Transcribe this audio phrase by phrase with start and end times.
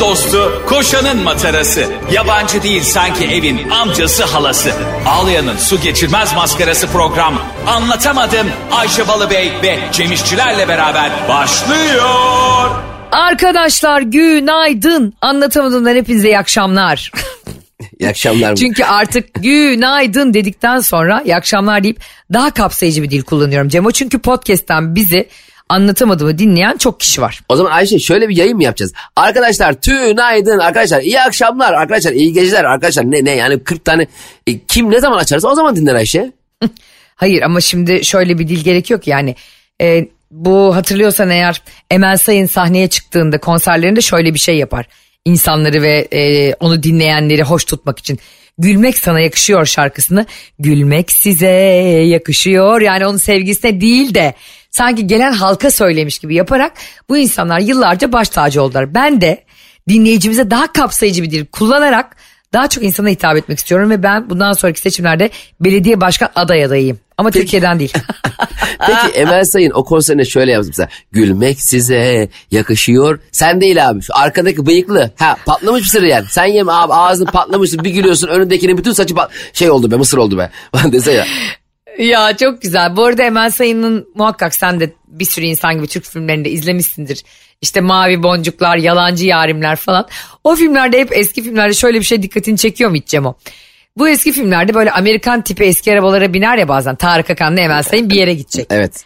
[0.00, 1.84] Dostu, koşanın matarası.
[2.12, 4.72] Yabancı değil sanki evin amcası halası.
[5.06, 7.42] Ağlayan'ın su geçirmez maskarası program.
[7.66, 12.70] Anlatamadım Ayşe Balıbey ve Cemişçilerle beraber başlıyor.
[13.12, 15.14] Arkadaşlar günaydın.
[15.20, 17.10] Anlatamadığımdan hepinize iyi akşamlar.
[18.00, 18.56] İyi akşamlar.
[18.56, 22.00] Çünkü artık günaydın dedikten sonra iyi akşamlar deyip
[22.32, 23.90] daha kapsayıcı bir dil kullanıyorum Cemo.
[23.90, 25.28] Çünkü podcast'ten bizi
[25.70, 27.40] anlatamadığımı dinleyen çok kişi var.
[27.48, 28.92] O zaman Ayşe şöyle bir yayın mı yapacağız?
[29.16, 34.06] Arkadaşlar tünaydın arkadaşlar iyi akşamlar arkadaşlar iyi geceler arkadaşlar ne ne yani 40 tane
[34.46, 36.32] e, kim ne zaman açarsa o zaman dinler Ayşe.
[37.14, 39.34] Hayır ama şimdi şöyle bir dil gerekiyor ki yani
[39.82, 44.86] e, bu hatırlıyorsan eğer Emel Sayın sahneye çıktığında konserlerinde şöyle bir şey yapar.
[45.24, 48.18] İnsanları ve e, onu dinleyenleri hoş tutmak için.
[48.58, 50.26] Gülmek sana yakışıyor şarkısını.
[50.58, 51.46] Gülmek size
[52.06, 52.80] yakışıyor.
[52.80, 54.34] Yani onun sevgisine değil de
[54.70, 56.72] sanki gelen halka söylemiş gibi yaparak
[57.08, 58.94] bu insanlar yıllarca baş tacı oldular.
[58.94, 59.44] Ben de
[59.88, 62.16] dinleyicimize daha kapsayıcı bir dil kullanarak
[62.52, 66.98] daha çok insana hitap etmek istiyorum ve ben bundan sonraki seçimlerde belediye başkan aday adayıyım.
[67.18, 67.92] Ama Türkiye'den değil.
[68.86, 70.88] Peki Emel Sayın o konserine şöyle yaptı mesela.
[71.12, 73.18] Gülmek size yakışıyor.
[73.32, 75.10] Sen değil abi şu arkadaki bıyıklı.
[75.18, 76.26] Ha patlamış mısır yani.
[76.30, 80.18] Sen yeme abi ağzın patlamışsın bir gülüyorsun önündekinin bütün saçı pat- şey oldu be mısır
[80.18, 80.50] oldu be.
[80.92, 81.26] Dese ya.
[82.00, 82.96] Ya çok güzel.
[82.96, 87.22] Bu arada Emel Sayın'ın muhakkak sen de bir sürü insan gibi Türk filmlerinde izlemişsindir.
[87.60, 90.08] İşte Mavi Boncuklar, Yalancı Yarimler falan.
[90.44, 93.34] O filmlerde hep eski filmlerde şöyle bir şey dikkatini çekiyor mu hiç Cemo?
[93.96, 96.96] Bu eski filmlerde böyle Amerikan tipi eski arabalara biner ya bazen.
[96.96, 98.66] Tarık Akan'la Emel Sayın bir yere gidecek.
[98.70, 99.04] Evet.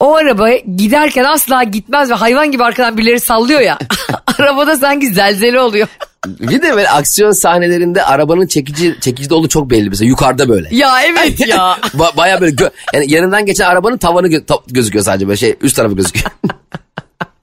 [0.00, 3.78] O araba giderken asla gitmez ve hayvan gibi arkadan birileri sallıyor ya.
[4.38, 5.88] Arabada sanki zelzele oluyor.
[6.26, 10.68] Bir de böyle aksiyon sahnelerinde arabanın çekici çekici de olduğu çok belli mesela yukarıda böyle.
[10.72, 11.56] Ya evet ya.
[11.82, 15.76] Ba- Baya böyle gö- yani yanından geçen arabanın tavanı gö- gözüküyor sadece böyle şey üst
[15.76, 16.30] tarafı gözüküyor.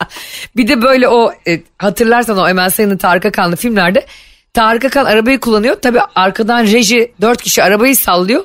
[0.58, 4.06] Bir de böyle o e, hatırlarsan o Emel Sayın'ın Tarık Akanlı filmlerde
[4.54, 5.76] Tarık Akan arabayı kullanıyor.
[5.82, 8.44] Tabii arkadan reji dört kişi arabayı sallıyor.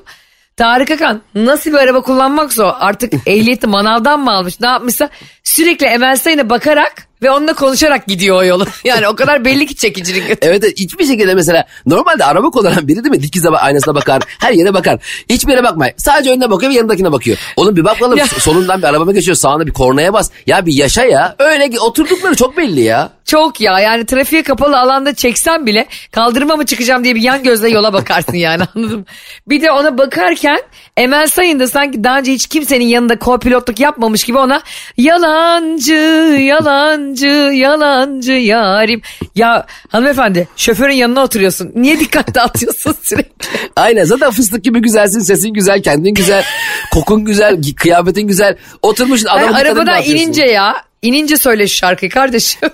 [0.57, 5.09] Tarık Akan nasıl bir araba kullanmaksa o artık ehliyeti manavdan mı almış ne yapmışsa
[5.45, 8.67] sürekli Emel Sayın'a bakarak ve onunla konuşarak gidiyor o yolu.
[8.85, 10.39] Yani o kadar belli ki çekicilik.
[10.43, 13.23] evet hiçbir şekilde mesela normalde araba kullanan biri değil mi?
[13.23, 14.99] Dikiz aynasına bakar her yere bakar.
[15.31, 15.93] Hiçbir yere bakmay.
[15.97, 17.39] Sadece önüne bakıyor ve yanındakine bakıyor.
[17.57, 20.31] Oğlum bir bak bakalım solundan bir araba geçiyor sağına bir kornaya bas.
[20.47, 21.37] Ya bir yaşa ya.
[21.39, 23.16] Öyle ki oturdukları çok belli ya.
[23.27, 27.69] Çok ya yani trafiğe kapalı alanda çeksen bile kaldırıma mı çıkacağım diye bir yan gözle
[27.69, 29.05] yola bakarsın yani anladın mı?
[29.49, 30.61] Bir de ona bakarken
[30.97, 34.63] Emel Sayın da sanki daha önce hiç kimsenin yanında co-pilotluk yapmamış gibi ona
[34.97, 35.95] yalancı
[36.41, 39.03] yalancı yalancı yarim.
[39.35, 43.47] Ya hanımefendi şoförün yanına oturuyorsun niye dikkat dağıtıyorsun sürekli?
[43.77, 46.45] Aynen zaten fıstık gibi güzelsin sesin güzel kendin güzel
[46.93, 52.71] kokun güzel kıyafetin güzel oturmuşsun dikkatini arabadan inince ya inince söyle şu şarkıyı kardeşim.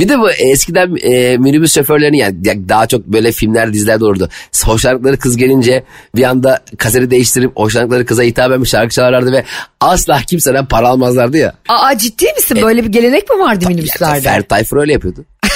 [0.00, 4.28] Bir de bu eskiden e, minibüs şoförlerinin yani ya daha çok böyle filmler dizilerde olurdu.
[4.64, 5.84] Hoşlandıkları kız gelince
[6.16, 9.44] bir anda kaseti değiştirip hoşlandıkları kıza hitap etmiş şarkı çalarlardı ve
[9.80, 11.54] asla kimseden para almazlardı ya.
[11.68, 14.20] Aa ciddi misin böyle bir gelenek mi vardı minibüslerde?
[14.20, 15.24] Ferdi Tayfur öyle yapıyordu.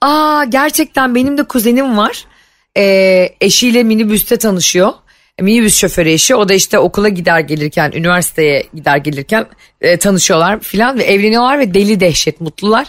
[0.00, 2.24] Aa gerçekten benim de kuzenim var.
[2.76, 4.92] Ee, eşiyle minibüste tanışıyor.
[5.42, 9.46] Minibüs şoförü eşi o da işte okula gider gelirken üniversiteye gider gelirken
[9.80, 12.86] e, tanışıyorlar filan ve evleniyorlar ve deli dehşet mutlular.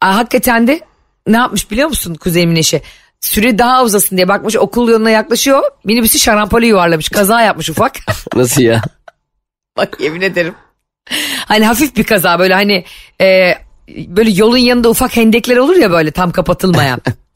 [0.00, 0.80] Aa, hakikaten de
[1.26, 2.82] ne yapmış biliyor musun kuzenimin eşi?
[3.20, 5.62] Süre daha uzasın diye bakmış okul yoluna yaklaşıyor.
[5.84, 7.96] Minibüsü şarampole yuvarlamış kaza yapmış ufak.
[8.34, 8.82] Nasıl ya?
[9.76, 10.54] Bak yemin ederim.
[11.46, 12.84] Hani hafif bir kaza böyle hani
[13.20, 13.54] e,
[13.88, 17.00] böyle yolun yanında ufak hendekler olur ya böyle tam kapatılmayan.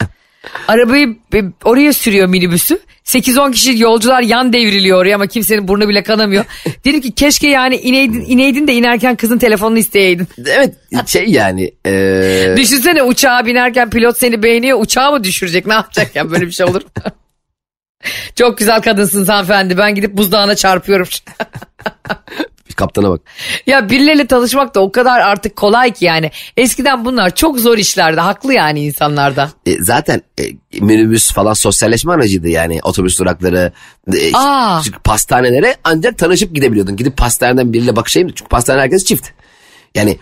[0.69, 1.17] Arabayı
[1.65, 2.81] oraya sürüyor minibüsü.
[3.05, 6.45] 8-10 kişi yolcular yan devriliyor oraya ama kimsenin burnu bile kanamıyor.
[6.85, 10.29] Dedim ki keşke yani ineydin, ineydin de inerken kızın telefonunu isteyeydin.
[10.47, 10.75] Evet
[11.07, 16.31] şey yani e, Düşünsene uçağa binerken pilot seni beğeniyor uçağı mı düşürecek ne yapacak ya
[16.31, 16.83] böyle bir şey olur?
[18.35, 21.07] Çok güzel kadınsınız hanımefendi ben gidip buzdağına çarpıyorum.
[22.77, 23.21] kaptana bak.
[23.67, 26.31] Ya birileriyle tanışmak da o kadar artık kolay ki yani.
[26.57, 28.21] Eskiden bunlar çok zor işlerdi.
[28.21, 29.51] Haklı yani insanlarda.
[29.67, 30.43] E, zaten e,
[30.81, 33.73] minibüs falan sosyalleşme aracıydı yani otobüs durakları,
[34.15, 34.83] e, Aa.
[35.05, 36.97] pastanelere ancak tanışıp gidebiliyordun.
[36.97, 39.29] Gidip pastaneden biriyle bakışayım çünkü pastane herkes çift.
[39.95, 40.19] Yani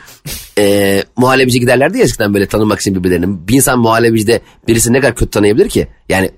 [0.58, 3.48] e, muhallebici giderlerdi ya eskiden böyle tanımak için birbirlerini.
[3.48, 5.88] Bir insan muhallebicide birisi ne kadar kötü tanıyabilir ki?
[6.08, 6.30] Yani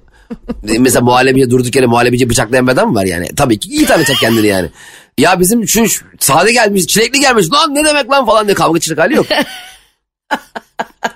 [0.68, 3.26] e, mesela muhallebici durduk yere muhallebici bıçaklayan bir adam mı var yani?
[3.36, 4.68] Tabii ki iyi tanıyacak kendini yani.
[5.18, 5.86] Ya bizim şu,
[6.18, 9.26] sade gelmiş, çilekli gelmiş lan ne demek lan falan diye kavga çıkacak hali yok.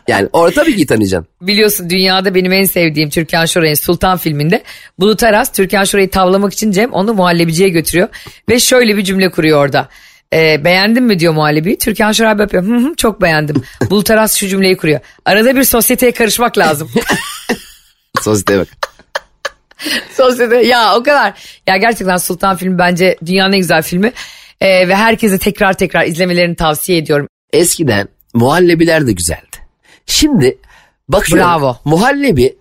[0.08, 1.32] Yani orada tabii ki tanıyacaksın.
[1.40, 4.62] Biliyorsun dünyada benim en sevdiğim Türkan Şoray'ın Sultan filminde
[4.98, 8.08] Bulut Aras Türkan Şoray'ı tavlamak için Cem onu muhallebiciye götürüyor.
[8.48, 9.88] Ve şöyle bir cümle kuruyor orada.
[10.32, 11.78] E, beğendin mi diyor muhallebi.
[11.78, 12.64] Türkan Şoray yapıyor.
[12.64, 13.62] Hı hı, çok beğendim.
[13.90, 15.00] Bulut Aras şu cümleyi kuruyor.
[15.24, 16.90] Arada bir sosyeteye karışmak lazım.
[18.22, 18.68] Sosyeteye bak.
[20.16, 21.32] Sosyete ya o kadar.
[21.66, 24.12] Ya gerçekten Sultan filmi bence dünyanın en güzel filmi.
[24.60, 27.28] E, ve herkese tekrar tekrar izlemelerini tavsiye ediyorum.
[27.52, 29.56] Eskiden muhallebiler de güzeldi.
[30.06, 30.58] Şimdi
[31.08, 31.76] bakıyorum Bravo.
[31.84, 32.56] muhallebi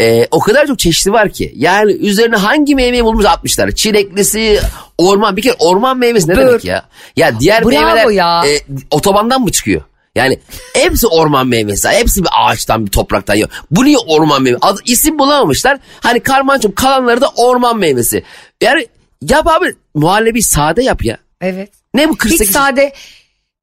[0.00, 1.52] e, o kadar çok çeşitli var ki.
[1.56, 3.70] Yani üzerine hangi meyveyi bulmuş atmışlar.
[3.70, 4.60] Çileklisi,
[4.98, 5.36] orman.
[5.36, 6.46] Bir kere orman meyvesi ne Bör.
[6.48, 6.88] demek ya?
[7.16, 8.42] Ya diğer Bravo meyveler ya.
[8.46, 9.82] e, otobandan mı çıkıyor?
[10.14, 10.38] Yani
[10.74, 11.88] hepsi orman meyvesi.
[11.88, 13.48] Hepsi bir ağaçtan bir topraktan yiyor.
[13.70, 14.66] Bu niye orman meyvesi?
[14.66, 15.78] Adı, isim bulamamışlar.
[16.00, 18.22] Hani karmançum kalanları da orman meyvesi.
[18.60, 18.86] Yani
[19.22, 21.18] yap abi muhallebi sade yap ya.
[21.40, 21.70] Evet.
[21.94, 22.50] Ne bu Hiç 48?
[22.50, 22.92] sade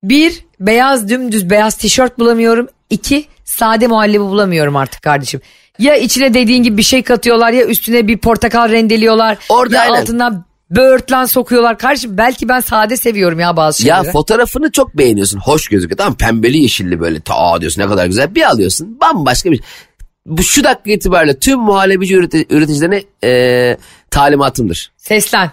[0.03, 2.67] bir beyaz dümdüz beyaz tişört bulamıyorum.
[2.89, 5.41] İki sade muhallebi bulamıyorum artık kardeşim.
[5.79, 9.37] Ya içine dediğin gibi bir şey katıyorlar ya üstüne bir portakal rendeliyorlar.
[9.49, 10.01] Orada ya aynen.
[10.01, 11.77] altından böğürtlen sokuyorlar.
[11.77, 14.11] Kardeşim belki ben sade seviyorum ya bazı Ya şeyleri.
[14.11, 15.39] fotoğrafını çok beğeniyorsun.
[15.39, 15.97] Hoş gözüküyor.
[15.97, 17.19] Tamam pembeli yeşilli böyle.
[17.19, 18.35] Ta diyorsun ne kadar güzel.
[18.35, 18.97] Bir alıyorsun.
[19.01, 19.61] Bambaşka bir
[20.25, 23.77] Bu şu dakika itibariyle tüm muhallebici üreti- üreticilerine e,
[24.11, 24.91] talimatımdır.
[24.97, 25.51] Seslen.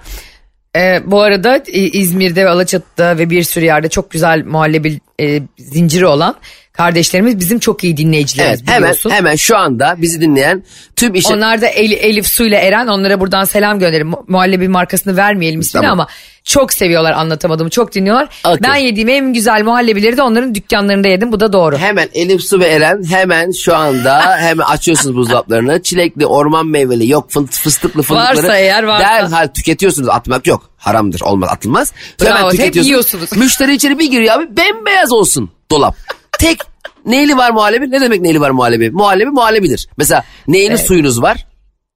[0.77, 6.07] Ee, bu arada İzmir'de ve Alaçatı'da ve bir sürü yerde çok güzel muhallebi e, zinciri
[6.07, 6.35] olan
[6.75, 10.65] kardeşlerimiz bizim çok iyi dinleyicilerimiz Evet hemen hemen şu anda bizi dinleyen
[10.97, 11.35] tüm işe...
[11.35, 14.07] Onlar da El- Elif Su ile Eren onlara buradan selam gönderelim.
[14.09, 16.01] Mu- Muhallebi markasını vermeyelim ismini Tamam.
[16.01, 16.09] ama
[16.45, 18.29] çok seviyorlar anlatamadığımı çok dinliyorlar.
[18.45, 18.59] Okey.
[18.63, 21.79] Ben yediğim en güzel muhallebileri de onların dükkanlarında yedim bu da doğru.
[21.79, 25.83] Hemen Elif Su ve Eren hemen şu anda hemen açıyorsunuz buzdolaplarını.
[25.83, 28.37] Çilekli, orman meyveli, yok fı- fıstıklı fındıkları.
[28.37, 29.05] Varsa eğer varsa.
[29.09, 30.09] Derhal tüketiyorsunuz.
[30.09, 30.71] Atmak yok.
[30.77, 31.21] Haramdır.
[31.21, 31.49] Olmaz.
[31.53, 31.93] Atılmaz.
[32.23, 33.37] Bravo, hep yiyorsunuz.
[33.37, 34.57] Müşteri içeri bir giriyor abi.
[34.57, 35.97] Bembeyaz olsun dolap.
[36.39, 36.59] Tek
[37.07, 37.91] neyli var muhallebi?
[37.91, 38.91] Ne demek neyli var muhallebi?
[38.91, 39.89] Muhallebi muhallebidir.
[39.97, 41.47] Mesela neyli suyunuz var?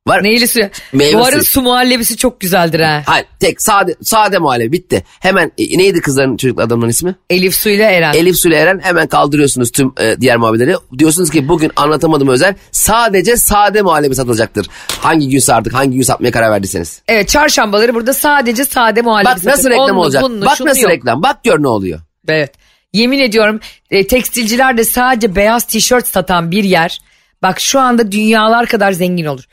[0.06, 0.22] Var.
[0.24, 0.60] Neyli su?
[0.92, 1.44] Meyve suyu.
[1.44, 3.02] su muhallebisi çok güzeldir ha.
[3.06, 5.04] Hayır tek sade sade muhallebi bitti.
[5.20, 7.14] Hemen e, neydi kızların çocuklar adamların ismi?
[7.30, 8.12] Elif Su ile Eren.
[8.12, 10.76] Elif Sule Eren hemen kaldırıyorsunuz tüm e, diğer muhabbetleri.
[10.98, 14.66] Diyorsunuz ki bugün anlatamadım özel sadece sade muhallebi satılacaktır.
[15.00, 17.02] Hangi gün artık hangi gün satmaya karar verdiyseniz.
[17.08, 19.70] Evet çarşambaları burada sadece sade muhallebi Bak nasıl satıyor.
[19.70, 20.22] reklam Onlu, olacak.
[20.22, 20.90] bunlu, Bak nasıl yok.
[20.90, 21.22] reklam.
[21.22, 22.00] Bak gör ne oluyor.
[22.28, 22.52] Evet.
[22.92, 27.00] Yemin ediyorum e, tekstilciler de sadece beyaz tişört satan bir yer.
[27.42, 29.44] Bak şu anda dünyalar kadar zengin olur.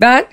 [0.00, 0.24] Ben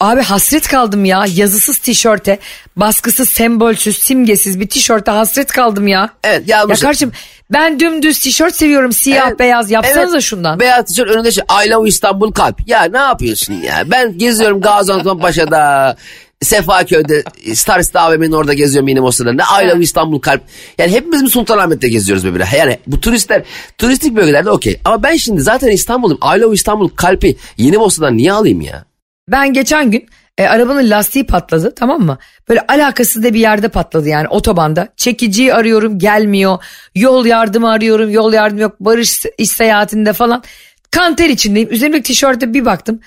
[0.00, 2.38] abi hasret kaldım ya yazısız tişörte,
[2.76, 6.10] baskısız, sembolsüz, simgesiz bir tişörte hasret kaldım ya.
[6.24, 6.80] Evet Ya yazmış.
[6.80, 7.12] kardeşim
[7.52, 10.22] ben dümdüz tişört seviyorum siyah Evet, beyaz yapsanıza evet.
[10.22, 10.60] şundan.
[10.60, 12.68] Beyaz tişört önünde şey I love İstanbul kalp.
[12.68, 13.82] Ya ne yapıyorsun ya?
[13.86, 15.96] Ben geziyorum Gaziantep Paşa'da.
[16.42, 19.32] Sefaköy'de Star City AVM'nin orada geziyorum yine o sırada.
[19.32, 20.42] Ne I love İstanbul kalp.
[20.78, 22.48] Yani hepimiz mi Sultanahmet'te geziyoruz birbirine?
[22.58, 23.42] Yani bu turistler
[23.78, 24.80] turistik bölgelerde okey.
[24.84, 26.18] Ama ben şimdi zaten İstanbul'um.
[26.36, 28.84] I love İstanbul kalpi yeni Bosna'dan niye alayım ya?
[29.28, 30.06] Ben geçen gün
[30.38, 32.18] e, arabanın lastiği patladı tamam mı?
[32.48, 34.88] Böyle alakasız da bir yerde patladı yani otobanda.
[34.96, 36.58] Çekiciyi arıyorum gelmiyor.
[36.94, 38.76] Yol yardımı arıyorum yol yardımı yok.
[38.80, 40.42] Barış iş seyahatinde falan.
[40.90, 41.72] Kanter içindeyim.
[41.72, 43.00] Üzerimdeki tişörte bir baktım.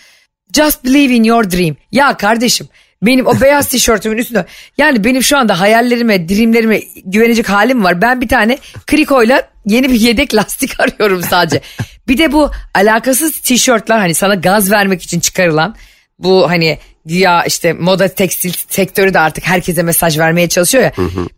[0.54, 1.76] Just believe in your dream.
[1.92, 2.68] Ya kardeşim
[3.02, 4.46] benim o beyaz tişörtümün üstünde
[4.78, 8.02] yani benim şu anda hayallerime, dreamlerime güvenecek halim var.
[8.02, 8.58] Ben bir tane
[8.88, 11.62] krikoyla yeni bir yedek lastik arıyorum sadece.
[12.08, 15.76] Bir de bu alakasız tişörtler hani sana gaz vermek için çıkarılan
[16.20, 20.92] bu hani güya işte moda tekstil sektörü de artık herkese mesaj vermeye çalışıyor ya.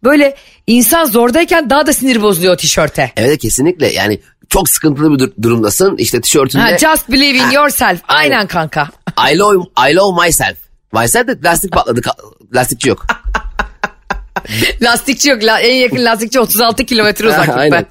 [0.04, 0.36] Böyle
[0.68, 3.12] insan zordayken daha da sinir bozuluyor o tişörte.
[3.18, 5.98] Evet kesinlikle yani çok sıkıntılı bir dur- durumdasın.
[5.98, 8.00] İşte tişörtünde Ha, just believe in Ha, yourself.
[8.08, 8.48] Aynen aynen.
[8.48, 8.90] kanka.
[9.34, 10.58] I love, I love myself.
[10.94, 12.02] Myself de lastik patladı.
[12.56, 13.06] Lastikçi yok.
[14.82, 15.44] Lastikçi yok.
[15.44, 17.54] La- en yakın lastikçi 36 kilometre uzaklıkta.
[17.60, 17.86] Aynen.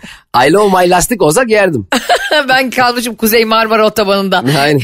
[0.48, 1.86] I love my lastik olsak yerdim.
[2.48, 4.44] ben kalmışım Kuzey Marmara Otobanı'nda.
[4.60, 4.80] Aynen.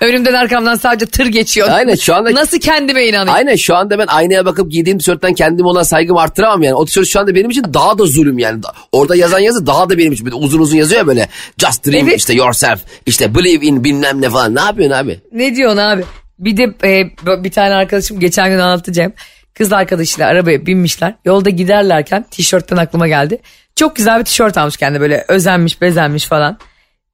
[0.00, 1.68] Önümden arkamdan sadece tır geçiyor.
[1.70, 3.34] Aynen, şu anda- Nasıl kendime inanayım?
[3.34, 6.74] Aynen şu anda ben aynaya bakıp giydiğim tişörtten kendime olan saygımı arttıramam yani.
[6.74, 8.60] O tişört şu anda benim için daha da zulüm yani.
[8.92, 10.26] Orada yazan yazı daha da benim için.
[10.26, 11.28] Böyle uzun uzun yazıyor ya böyle.
[11.58, 12.18] Just dream Evet.
[12.18, 12.80] işte yourself.
[13.06, 14.54] işte believe in bilmem ne falan.
[14.54, 15.20] Ne yapıyorsun abi?
[15.32, 16.04] Ne diyorsun abi?
[16.38, 17.10] Bir de e,
[17.44, 19.12] bir tane arkadaşım geçen gün anlatacağım.
[19.54, 21.14] Kız arkadaşıyla arabaya binmişler.
[21.24, 23.38] Yolda giderlerken tişörtten aklıma geldi.
[23.76, 26.58] Çok güzel bir tişört almış kendine böyle özenmiş bezenmiş falan.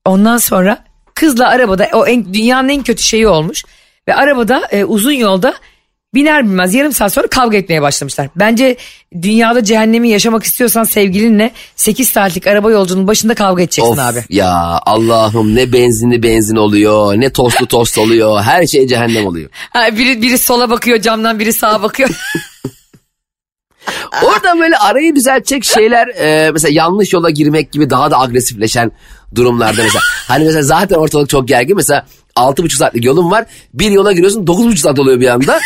[0.05, 0.85] Ondan sonra
[1.15, 3.65] kızla arabada o en, dünyanın en kötü şeyi olmuş.
[4.09, 5.55] Ve arabada e, uzun yolda
[6.15, 8.29] biner binmez yarım saat sonra kavga etmeye başlamışlar.
[8.37, 8.77] Bence
[9.23, 14.25] dünyada cehennemi yaşamak istiyorsan sevgilinle 8 saatlik araba yolculuğunun başında kavga edeceksin of abi.
[14.29, 17.15] ya Allah'ım ne benzinli benzin oluyor.
[17.21, 18.43] Ne tostlu tost oluyor.
[18.43, 19.51] Her şey cehennem oluyor.
[19.71, 22.11] Ha, biri, biri sola bakıyor camdan biri sağa bakıyor.
[24.23, 28.93] Orada böyle arayı düzeltecek şeyler e, mesela yanlış yola girmek gibi daha da agresifleşen
[29.35, 30.01] durumlarda mesela.
[30.29, 34.47] Hani mesela zaten ortalık çok gergin mesela altı buçuk saatlik yolun var bir yola giriyorsun
[34.47, 35.61] dokuz buçuk saat oluyor bir anda.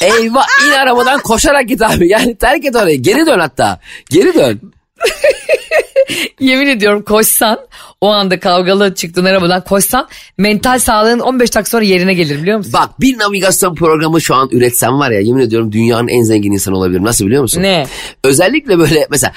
[0.00, 2.08] Eyvah in arabadan koşarak git abi.
[2.08, 3.02] Yani terk et orayı.
[3.02, 3.80] Geri dön hatta.
[4.10, 4.60] Geri dön.
[6.40, 7.58] Yemin ediyorum koşsan
[8.00, 10.08] o anda kavgalı çıktığın arabadan koşsan
[10.38, 12.72] mental sağlığın 15 dakika sonra yerine gelir biliyor musun?
[12.72, 16.76] Bak bir navigasyon programı şu an üretsem var ya yemin ediyorum dünyanın en zengin insanı
[16.76, 17.04] olabilirim.
[17.04, 17.62] Nasıl biliyor musun?
[17.62, 17.86] Ne?
[18.24, 19.32] Özellikle böyle mesela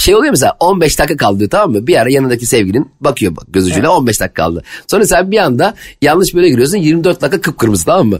[0.00, 1.86] şey oluyor mesela 15 dakika kaldı diyor tamam mı?
[1.86, 4.62] Bir ara yanındaki sevgilin bakıyor bak göz ucuyla 15 dakika kaldı.
[4.86, 8.18] Sonra sen bir anda yanlış böyle giriyorsun 24 dakika kıpkırmızı tamam mı?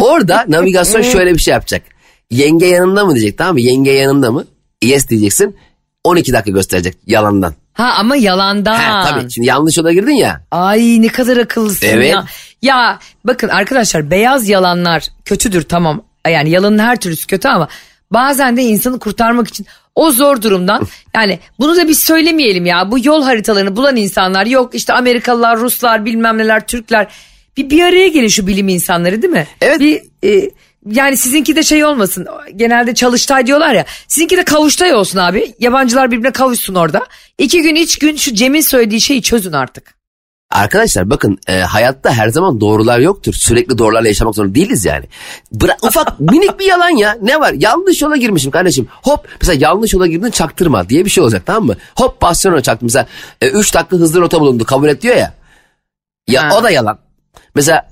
[0.00, 1.82] Orada navigasyon şöyle bir şey yapacak.
[2.30, 3.60] Yenge yanında mı diyecek tamam mı?
[3.60, 4.44] Yenge yanında mı?
[4.82, 5.56] Yes diyeceksin.
[6.04, 7.54] 12 dakika gösterecek yalandan.
[7.72, 8.74] Ha ama yalandan.
[8.78, 10.42] Ha, tabii şimdi yanlış yola girdin ya.
[10.50, 12.12] Ay ne kadar akıllısın Evet.
[12.12, 12.24] ya.
[12.62, 16.02] Ya bakın arkadaşlar beyaz yalanlar kötüdür tamam.
[16.28, 17.68] Yani yalanın her türlüsü kötü ama
[18.10, 19.66] bazen de insanı kurtarmak için
[19.98, 22.90] o zor durumdan yani bunu da biz söylemeyelim ya.
[22.90, 27.06] Bu yol haritalarını bulan insanlar yok işte Amerikalılar, Ruslar, bilmem neler, Türkler
[27.56, 29.46] bir bir araya gelin şu bilim insanları değil mi?
[29.60, 29.80] Evet.
[29.80, 30.50] Bir e,
[30.86, 32.26] yani sizinki de şey olmasın.
[32.56, 33.84] Genelde çalıştay diyorlar ya.
[34.08, 35.54] Sizinki de kavuştay olsun abi.
[35.58, 37.06] Yabancılar birbirine kavuşsun orada.
[37.38, 39.97] İki gün, üç gün şu Cem'in söylediği şeyi çözün artık.
[40.50, 43.34] Arkadaşlar bakın e, hayatta her zaman doğrular yoktur.
[43.34, 45.04] Sürekli doğrularla yaşamak zorunda değiliz yani.
[45.54, 47.18] Bıra- ufak minik bir yalan ya.
[47.22, 47.52] Ne var?
[47.52, 48.88] Yanlış yola girmişim kardeşim.
[49.02, 51.76] Hop mesela yanlış yola girdin çaktırma diye bir şey olacak tamam mı?
[51.96, 52.86] Hop basyon çaktım.
[52.86, 53.06] Mesela
[53.42, 55.34] 3 dakika hızlı rota bulundu kabul et diyor ya.
[56.28, 56.58] Ya Ha.
[56.58, 56.98] o da yalan.
[57.54, 57.88] Mesela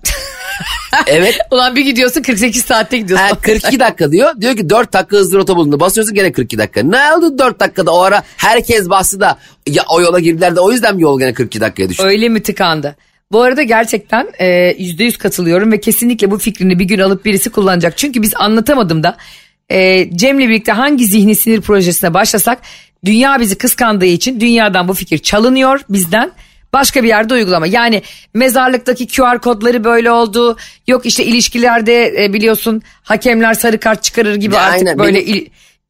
[1.07, 3.27] evet Ulan bir gidiyorsun 48 saatte gidiyorsun.
[3.27, 4.41] ha, 42 dakika diyor.
[4.41, 5.81] Diyor ki 4 dakika hızlı rota bulundu.
[5.81, 6.83] Basıyorsun gene 42 dakika.
[6.83, 10.73] Ne oldu 4 dakikada o ara herkes bastı da ya o yola girdiler de o
[10.73, 12.03] yüzden mi yol gene 42 dakikaya düştü?
[12.03, 12.97] Öyle mi tıkandı?
[13.33, 17.51] Bu arada gerçekten e, yüzde yüz katılıyorum ve kesinlikle bu fikrini bir gün alıp birisi
[17.51, 17.99] kullanacak.
[17.99, 19.17] Çünkü biz anlatamadım da
[19.69, 22.59] e, Cem'le birlikte hangi zihni sinir projesine başlasak
[23.05, 26.33] dünya bizi kıskandığı için dünyadan bu fikir çalınıyor bizden.
[26.77, 27.67] Başka bir yerde uygulama.
[27.67, 28.03] Yani
[28.35, 30.57] mezarlıktaki QR kodları böyle oldu.
[30.87, 35.35] Yok işte ilişkilerde e, biliyorsun hakemler sarı kart çıkarır gibi Ya artık aynen, böyle benim-
[35.35, 35.47] il-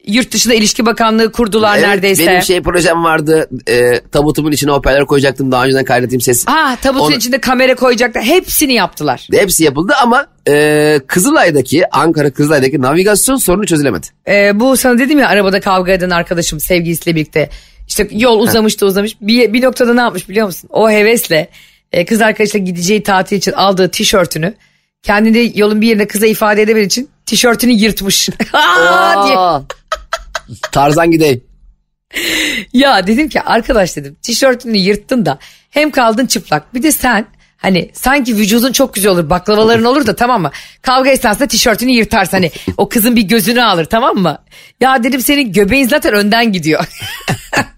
[0.07, 2.27] yurt dışında ilişki bakanlığı kurdular Evet, neredeyse.
[2.27, 3.49] Benim şey projem vardı.
[3.69, 5.53] E, tabutumun içine hoparlör koyacaktım.
[5.53, 6.47] Daha önceden kaydettiğim ses.
[6.47, 8.25] Ha tabutun Onu- içinde kamera koyacaklar.
[8.25, 9.29] Hepsini yaptılar.
[9.33, 14.07] Hepsi yapıldı ama e, Kızılay'daki, Ankara Kızılay'daki navigasyon sorunu çözülemedi.
[14.29, 17.51] Ee, bu sana dedim ya arabada kavga eden arkadaşım sevgilisiyle birlikte
[17.89, 20.71] işte yol uzamış da uzamış bir, bir noktada ne yapmış biliyor musun?
[20.73, 21.49] O hevesle
[21.93, 24.55] e, kız arkadaşla gideceği tatil için aldığı tişörtünü
[25.03, 28.29] kendini yolun bir yerine kıza ifade edebilmek için tişörtünü yırtmış.
[29.27, 29.37] Diye.
[30.73, 31.45] Tarzan gideyim.
[32.73, 35.39] Ya dedim ki arkadaş dedim tişörtünü yırttın da
[35.71, 37.27] hem kaldın çıplak bir de sen
[37.57, 40.51] hani sanki vücudun çok güzel olur baklavaların olur da tamam mı?
[40.83, 44.39] Kavga esnasında tişörtünü yırtarsın hani o kızın bir gözünü alır tamam mı?
[44.81, 46.85] Ya dedim senin göbeğin zaten önden gidiyor.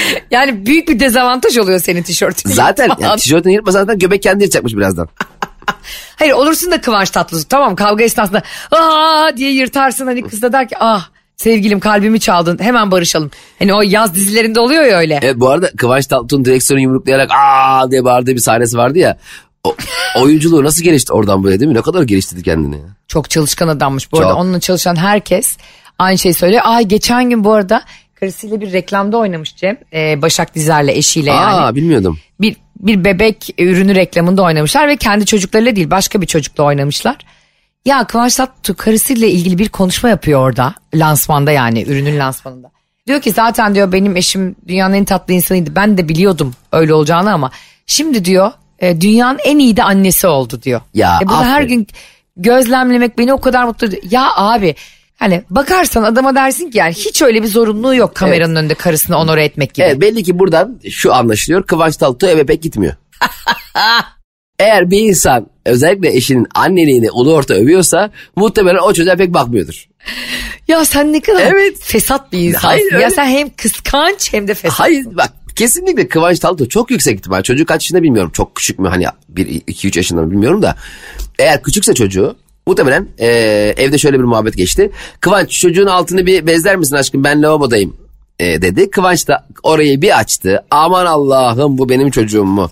[0.30, 4.74] yani büyük bir dezavantaj oluyor senin tişörtünü Zaten yani tişörtünü yırtmasa zaten göbek kendi yırtacakmış
[4.74, 5.08] birazdan.
[6.16, 10.68] Hayır olursun da Kıvanç Tatlıtuğ tamam kavga esnasında aa diye yırtarsın hani kız da der
[10.68, 13.30] ki ah sevgilim kalbimi çaldın hemen barışalım.
[13.58, 15.20] Hani o yaz dizilerinde oluyor ya öyle.
[15.22, 19.18] Evet bu arada Kıvanç Tatlıtuğ'un direksiyonu yumruklayarak aa diye bağırdığı bir sahnesi vardı ya.
[19.64, 19.76] O,
[20.20, 21.76] oyunculuğu nasıl gelişti oradan buraya değil mi?
[21.76, 22.74] Ne kadar geliştirdi kendini.
[22.74, 22.82] ya.
[23.08, 24.12] Çok çalışkan adammış.
[24.12, 24.38] Bu arada Çok.
[24.40, 25.56] onunla çalışan herkes
[25.98, 26.62] aynı şeyi söylüyor.
[26.64, 27.82] Ay geçen gün bu arada
[28.20, 29.76] karısıyla bir reklamda oynamış Cem.
[29.92, 31.54] Ee, Başak Dizer'le eşiyle yani.
[31.54, 32.18] Aa bilmiyordum.
[32.40, 37.16] Bir, bir bebek ürünü reklamında oynamışlar ve kendi çocuklarıyla değil başka bir çocukla oynamışlar.
[37.84, 40.74] Ya Kıvanç Tatlıtuğ karısıyla ilgili bir konuşma yapıyor orada.
[40.94, 42.70] Lansmanda yani ürünün lansmanında.
[43.06, 45.76] Diyor ki zaten diyor benim eşim dünyanın en tatlı insanıydı.
[45.76, 47.50] Ben de biliyordum öyle olacağını ama
[47.86, 50.80] şimdi diyor e, dünyanın en iyi de annesi oldu diyor.
[50.94, 51.68] Ya, E bunu her aferin.
[51.68, 51.86] gün
[52.36, 54.02] gözlemlemek beni o kadar mutlu ediyor.
[54.10, 54.74] Ya abi
[55.16, 59.44] hani bakarsan adama dersin ki yani hiç öyle bir zorunluluğu yok kameranın önünde karısını onore
[59.44, 59.86] etmek gibi.
[59.86, 61.62] Evet belli ki buradan şu anlaşılıyor.
[61.62, 62.94] Kıvanç Tatlıtuğ eve pek gitmiyor.
[64.58, 69.88] Eğer bir insan özellikle eşinin anneliğini ulu orta övüyorsa muhtemelen o çocuğa pek bakmıyordur.
[70.68, 71.76] Ya sen ne kadar Evet.
[71.80, 72.68] fesat bir insansın.
[72.68, 74.80] Hayır, ya sen hem kıskanç hem de fesat.
[74.80, 77.42] Hayır bak kesinlikle Kıvanç Tatlıtuğ çok yüksek ihtimal.
[77.42, 78.30] Çocuğu kaç yaşında bilmiyorum.
[78.34, 79.04] Çok küçük mü hani
[79.34, 80.76] 1-2-3 yaşında mı bilmiyorum da.
[81.38, 83.28] Eğer küçükse çocuğu muhtemelen e,
[83.76, 84.90] evde şöyle bir muhabbet geçti.
[85.20, 87.96] Kıvanç çocuğun altını bir bezler misin aşkım ben lavabodayım
[88.38, 88.90] e, dedi.
[88.90, 90.64] Kıvanç da orayı bir açtı.
[90.70, 92.70] Aman Allah'ım bu benim çocuğum mu?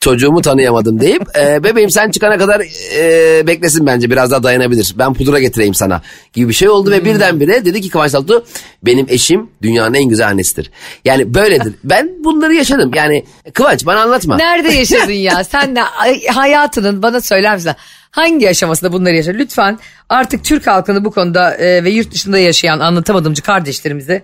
[0.00, 2.62] Çocuğumu tanıyamadım deyip e, bebeğim sen çıkana kadar
[2.98, 4.94] e, beklesin bence biraz daha dayanabilir.
[4.98, 6.02] Ben pudra getireyim sana
[6.32, 8.44] gibi bir şey oldu ve birdenbire dedi ki Kıvanç Tatlıtuğ
[8.82, 10.70] benim eşim dünyanın en güzel annesidir.
[11.04, 11.74] Yani böyledir.
[11.84, 12.90] ben bunları yaşadım.
[12.94, 14.36] Yani Kıvanç bana anlatma.
[14.36, 15.44] Nerede yaşadın ya?
[15.44, 17.72] Sen de ay, hayatının bana söyler misin?
[18.14, 19.38] Hangi aşamasında bunları yaşadın?
[19.38, 19.78] Lütfen
[20.08, 24.22] artık Türk halkını bu konuda e, ve yurt dışında yaşayan anlatamadımcı kardeşlerimizi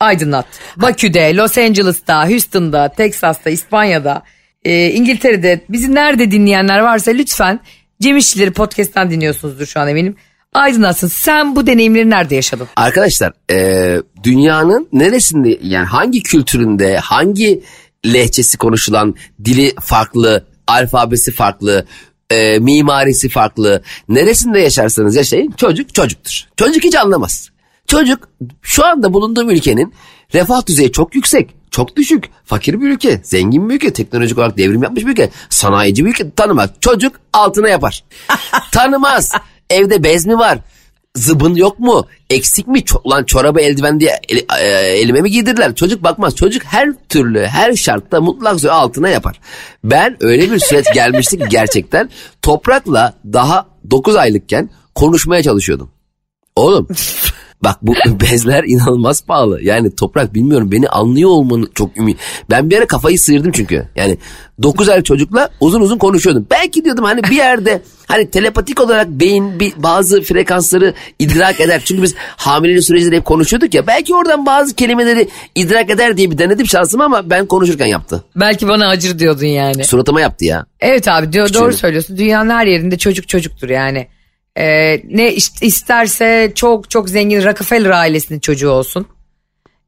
[0.00, 0.46] aydınlat.
[0.76, 4.22] Bakü'de, Los Angeles'ta, Houston'da, Texas'ta, İspanya'da,
[4.64, 7.60] e, İngiltere'de bizi nerede dinleyenler varsa lütfen
[8.02, 10.16] Cem İşçileri podcast'ten dinliyorsunuzdur şu an eminim.
[10.54, 12.68] Aydınlatsın sen bu deneyimleri nerede yaşadın?
[12.76, 17.62] Arkadaşlar e, dünyanın neresinde yani hangi kültüründe hangi
[18.06, 19.14] lehçesi konuşulan
[19.44, 21.86] dili farklı alfabesi farklı
[22.30, 26.42] e, mimarisi farklı neresinde yaşarsanız yaşayın çocuk çocuktur.
[26.56, 27.50] Çocuk hiç anlamaz.
[27.86, 28.28] Çocuk
[28.62, 29.94] şu anda bulunduğum ülkenin
[30.34, 32.24] refah düzeyi çok yüksek, çok düşük.
[32.44, 36.30] Fakir bir ülke, zengin bir ülke, teknolojik olarak devrim yapmış bir ülke, sanayici bir ülke
[36.30, 36.70] tanımaz.
[36.80, 38.04] Çocuk altına yapar.
[38.72, 39.32] Tanımaz.
[39.70, 40.58] Evde bez mi var?
[41.16, 42.06] Zıbın yok mu?
[42.30, 42.78] Eksik mi?
[42.78, 44.66] Ço- Ulan çorabı eldiven diye el- e,
[45.00, 45.74] elime mi giydirdiler?
[45.74, 46.36] Çocuk bakmaz.
[46.36, 49.40] Çocuk her türlü her şartta mutlak surette altına yapar.
[49.84, 52.10] Ben öyle bir süreç gelmişti ki gerçekten
[52.42, 55.90] toprakla daha 9 aylıkken konuşmaya çalışıyordum.
[56.56, 56.88] Oğlum
[57.64, 59.62] bak bu bezler inanılmaz pahalı.
[59.62, 62.18] Yani toprak bilmiyorum beni anlıyor olmanı çok ümit.
[62.50, 63.88] Ben bir ara kafayı sıyırdım çünkü.
[63.96, 64.18] Yani
[64.62, 66.46] 9 aylık çocukla uzun uzun konuşuyordum.
[66.50, 71.82] Belki diyordum hani bir yerde hani telepatik olarak beyin bir, bazı frekansları idrak eder.
[71.84, 73.86] Çünkü biz hamilelik sürecinde hep konuşuyorduk ya.
[73.86, 78.24] Belki oradan bazı kelimeleri idrak eder diye bir denedim şansımı ama ben konuşurken yaptı.
[78.36, 79.84] Belki bana acır diyordun yani.
[79.84, 80.66] Suratıma yaptı ya.
[80.80, 82.16] Evet abi diyor, doğru söylüyorsun.
[82.16, 84.08] Dünyanın her yerinde çocuk çocuktur yani.
[84.58, 89.06] Ee, ne ist- isterse çok çok zengin Rockefeller ailesinin çocuğu olsun.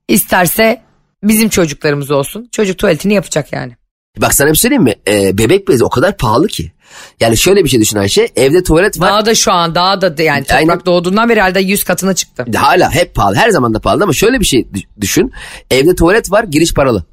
[0.09, 0.83] İsterse
[1.23, 2.49] bizim çocuklarımız olsun.
[2.53, 3.73] Çocuk tuvaletini yapacak yani.
[4.19, 4.95] Bak sana bir şey söyleyeyim mi?
[5.09, 6.73] Ee, bebek bezi o kadar pahalı ki.
[7.21, 8.29] Yani şöyle bir şey düşün Ayşe.
[8.37, 9.09] Evde tuvalet var.
[9.11, 10.81] Daha da şu an daha da yani toprak Aynen.
[10.87, 12.45] doğduğundan beri herhalde 100 katına çıktı.
[12.57, 13.37] Hala hep pahalı.
[13.37, 15.33] Her zaman da pahalı ama şöyle bir şey dü- düşün.
[15.71, 17.05] Evde tuvalet var giriş paralı.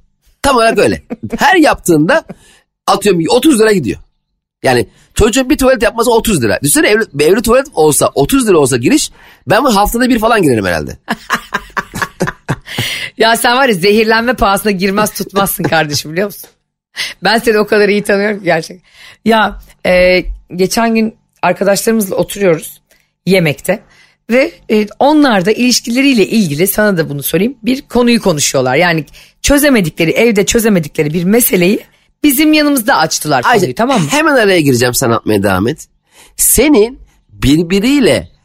[0.42, 1.02] Tam olarak öyle.
[1.38, 2.24] Her yaptığında
[2.88, 4.00] atıyorum 30 lira gidiyor.
[4.66, 6.60] Yani çocuğun bir tuvalet yapması 30 lira.
[6.64, 9.12] Düşünsene evli, evli tuvalet olsa 30 lira olsa giriş
[9.48, 10.98] ben bu haftada bir falan girerim herhalde.
[13.18, 16.50] Ya sen var ya zehirlenme pahasına girmez tutmazsın kardeşim biliyor musun?
[17.24, 18.90] Ben seni o kadar iyi tanıyorum ki gerçekten.
[19.26, 20.24] Ya e,
[20.56, 22.82] geçen gün arkadaşlarımızla oturuyoruz
[23.26, 23.80] yemekte
[24.30, 28.76] ve e, onlar da ilişkileriyle ilgili sana da bunu söyleyeyim bir konuyu konuşuyorlar.
[28.76, 29.06] Yani
[29.42, 31.80] çözemedikleri evde çözemedikleri bir meseleyi
[32.24, 34.08] bizim yanımızda açtılar konuyu Ayşe, tamam mı?
[34.10, 35.88] Hemen araya gireceğim sen atmaya devam et.
[36.38, 37.00] Senin
[37.30, 38.36] birbiriyle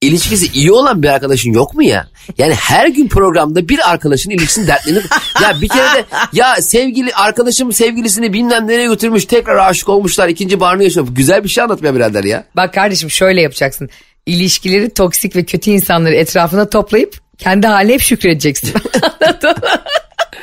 [0.00, 2.08] ilişkisi iyi olan bir arkadaşın yok mu ya?
[2.38, 5.02] Yani her gün programda bir arkadaşın ilişkisinin dertlerini...
[5.42, 10.60] ya bir kere de ya sevgili arkadaşım sevgilisini bilmem nereye götürmüş tekrar aşık olmuşlar ikinci
[10.60, 11.06] barını yaşıyor.
[11.10, 12.44] Güzel bir şey anlatmaya birader ya.
[12.56, 13.88] Bak kardeşim şöyle yapacaksın.
[14.26, 18.72] İlişkileri toksik ve kötü insanları etrafına toplayıp kendi haline hep şükredeceksin.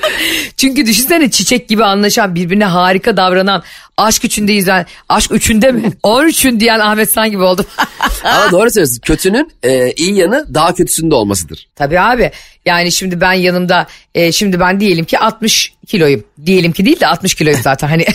[0.58, 3.64] Çünkü düşünsene çiçek gibi anlaşan birbirine harika davranan
[3.98, 5.92] aşk üçünde yüzen aşk üçünde mi?
[6.04, 7.66] On üçün diyen Ahmet San gibi oldum.
[8.24, 9.00] Ama doğru söylüyorsun.
[9.02, 11.68] Kötünün e, iyi yanı daha kötüsünde olmasıdır.
[11.76, 12.32] Tabii abi
[12.66, 16.24] yani şimdi ben yanımda e, şimdi ben diyelim ki 60 kiloyum.
[16.46, 18.06] Diyelim ki değil de 60 kiloyum zaten hani.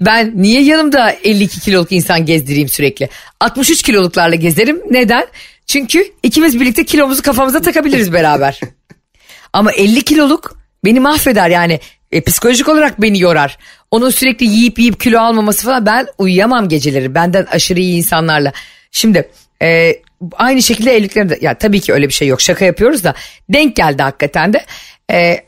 [0.00, 3.08] ben niye yanımda 52 kiloluk insan gezdireyim sürekli?
[3.40, 4.80] 63 kiloluklarla gezerim.
[4.90, 5.26] Neden?
[5.70, 8.60] Çünkü ikimiz birlikte kilomuzu kafamıza takabiliriz beraber.
[9.52, 11.80] Ama 50 kiloluk beni mahveder yani
[12.12, 13.58] e, psikolojik olarak beni yorar.
[13.90, 18.52] Onun sürekli yiyip yiyip kilo almaması falan ben uyuyamam geceleri benden aşırı iyi insanlarla.
[18.90, 19.28] Şimdi
[19.62, 19.96] e,
[20.32, 23.14] aynı şekilde evliliklerinde ya tabii ki öyle bir şey yok şaka yapıyoruz da
[23.48, 24.64] denk geldi hakikaten de.
[25.12, 25.44] E,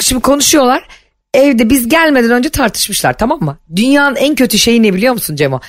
[0.00, 0.88] şimdi konuşuyorlar
[1.34, 3.58] evde biz gelmeden önce tartışmışlar tamam mı?
[3.76, 5.60] Dünyanın en kötü şeyi ne biliyor musun Cemo?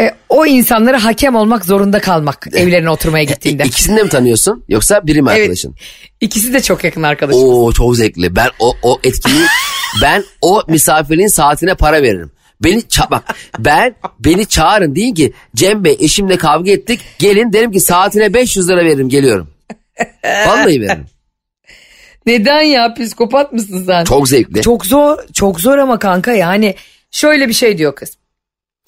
[0.00, 3.62] E, o insanlara hakem olmak zorunda kalmak evlerine oturmaya gittiğinde.
[3.62, 5.40] E, ikisini de mi tanıyorsun yoksa biri mi Evet.
[5.40, 5.74] arkadaşın?
[6.20, 7.42] İkisi de çok yakın arkadaşım.
[7.42, 8.36] Oo çok zevkli.
[8.36, 9.46] Ben o o etkinliği
[10.02, 12.30] ben o misafirin saatine para veririm.
[12.64, 17.72] Beni ça- bak ben beni çağırın deyin ki Cem Bey eşimle kavga ettik gelin derim
[17.72, 19.48] ki saatine 500 lira veririm geliyorum.
[20.24, 21.06] Vallahi veririm.
[22.26, 24.04] Neden ya psikopat mısın sen?
[24.04, 24.62] Çok zevkli.
[24.62, 26.74] Çok zor çok zor ama kanka yani
[27.10, 28.16] şöyle bir şey diyor kız.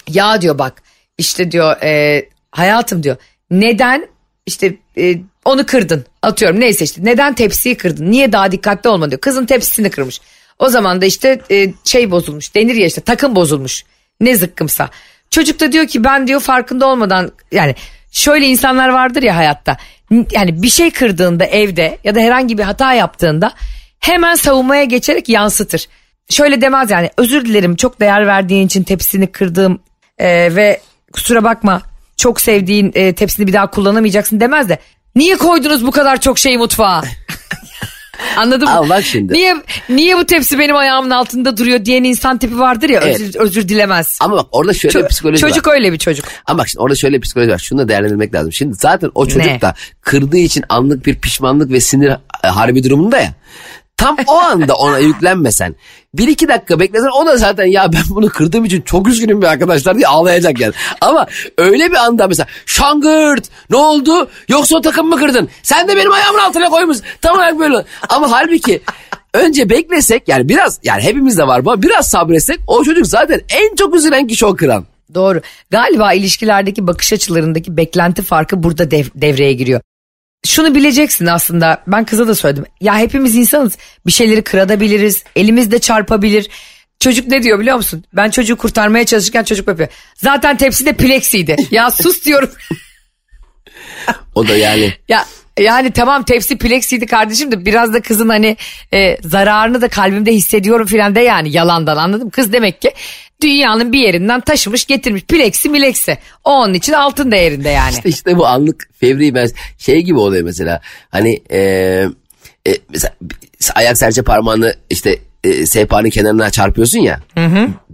[0.09, 0.83] Ya diyor bak
[1.19, 3.17] işte diyor e, hayatım diyor
[3.51, 4.09] neden
[4.47, 9.21] işte e, onu kırdın atıyorum neyse işte neden tepsiyi kırdın niye daha dikkatli olma diyor.
[9.21, 10.21] Kızın tepsisini kırmış.
[10.59, 13.85] O zaman da işte e, şey bozulmuş denir ya işte takım bozulmuş
[14.21, 14.91] ne zıkkımsa.
[15.31, 17.75] Çocuk da diyor ki ben diyor farkında olmadan yani
[18.13, 19.77] şöyle insanlar vardır ya hayatta
[20.33, 23.53] yani bir şey kırdığında evde ya da herhangi bir hata yaptığında
[24.01, 25.89] hemen savunmaya geçerek yansıtır.
[26.31, 29.81] Şöyle demez yani özür dilerim çok değer verdiğin için tepsini kırdığım
[30.19, 30.81] e, ve
[31.15, 31.83] kusura bakma
[32.17, 34.79] çok sevdiğin e, tepsini bir daha kullanamayacaksın demez de
[35.17, 37.03] niye koydunuz bu kadar çok şeyi mutfağa?
[38.37, 38.77] Anladın mı?
[38.77, 39.33] Ama bak şimdi.
[39.33, 39.55] Niye
[39.89, 43.21] niye bu tepsi benim ayağımın altında duruyor diyen insan tipi vardır ya Evet.
[43.21, 44.19] özür, özür dilemez.
[44.21, 45.73] Ama bak orada şöyle bir Ço- psikoloji çocuk var.
[45.75, 46.25] öyle bir çocuk.
[46.47, 47.59] Ama bak şimdi orada şöyle bir psikoloji var.
[47.59, 48.53] Şunu da değerlendirmek lazım.
[48.53, 49.61] Şimdi zaten o çocuk Ne?
[49.61, 52.11] da kırdığı için anlık bir pişmanlık ve sinir
[52.45, 53.33] e, harbi durumunda ya.
[53.97, 55.75] Tam o anda ona yüklenmesen
[56.15, 59.47] bir iki dakika beklesen o da zaten ya ben bunu kırdığım için çok üzgünüm bir
[59.47, 60.73] arkadaşlar diye ağlayacak yani.
[61.01, 61.27] Ama
[61.59, 66.13] öyle bir anda mesela şangırt ne oldu yoksa o takım mı kırdın sen de benim
[66.13, 68.83] ayağımın altına koymuş tam olarak böyle ama halbuki
[69.35, 73.95] önce beklesek yani biraz yani hepimizde var bu biraz sabretsek o çocuk zaten en çok
[73.95, 74.85] üzülen kişi o kıran.
[75.15, 75.41] Doğru.
[75.71, 79.81] Galiba ilişkilerdeki bakış açılarındaki beklenti farkı burada dev- devreye giriyor.
[80.47, 82.65] Şunu bileceksin aslında ben kıza da söyledim.
[82.81, 86.51] Ya hepimiz insanız bir şeyleri kırabiliriz elimiz de çarpabilir.
[87.01, 88.05] Çocuk ne diyor biliyor musun?
[88.13, 89.89] Ben çocuğu kurtarmaya çalışırken çocuk yapıyor.
[90.15, 91.57] Zaten tepsi de pleksiydi.
[91.71, 92.51] Ya sus diyorum.
[94.35, 95.25] O da yani ya
[95.59, 98.57] yani tamam tepsi pleksiydi kardeşim de biraz da kızın hani
[98.95, 102.31] e, zararını da kalbimde hissediyorum filan de yani yalandan anladım.
[102.31, 102.91] Kız demek ki
[103.43, 106.19] dünyanın bir yerinden taşımış getirmiş pleksi mileksi.
[106.45, 107.95] O onun için altın değerinde yani.
[108.05, 111.59] İşte bu anlık fevri ben şey gibi oluyor mesela hani e,
[112.67, 113.15] e, mesela
[113.75, 117.21] ayak serçe parmağını işte e, sehpanın kenarına çarpıyorsun ya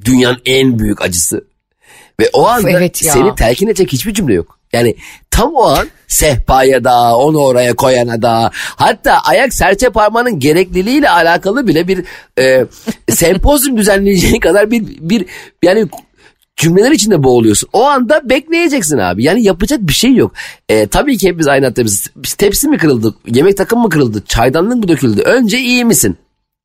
[0.04, 1.44] dünyanın en büyük acısı
[2.20, 3.12] ve o anda evet ya.
[3.12, 4.59] seni telkin edecek hiçbir cümle yok.
[4.72, 4.94] Yani
[5.30, 11.66] tam o an sehpaya da onu oraya koyana da hatta ayak serçe parmağının gerekliliğiyle alakalı
[11.66, 12.04] bile bir
[12.38, 12.66] e,
[13.08, 15.26] sempozyum düzenleyeceği kadar bir bir
[15.62, 15.88] yani
[16.56, 17.68] cümleler içinde boğuluyorsun.
[17.72, 19.24] O anda bekleyeceksin abi.
[19.24, 20.32] Yani yapacak bir şey yok.
[20.68, 22.06] E, tabii ki hepimiz aynı hattayız.
[22.38, 23.14] Tepsi mi kırıldı?
[23.26, 24.22] Yemek takım mı kırıldı?
[24.26, 25.22] Çaydanlık mı döküldü?
[25.22, 26.16] Önce iyi misin?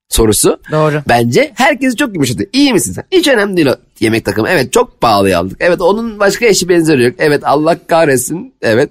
[0.10, 0.60] Sorusu.
[0.72, 1.02] Doğru.
[1.10, 2.44] Bence herkes çok yumuşadı.
[2.54, 3.04] İyi misin sen?
[3.12, 4.50] Hiç önemli değil o yemek takımı.
[4.50, 5.58] Evet çok pahalıya aldık.
[5.60, 7.15] Evet onun başka eşi benzeri yok.
[7.20, 8.54] Evet Allah kahretsin.
[8.62, 8.89] Evet.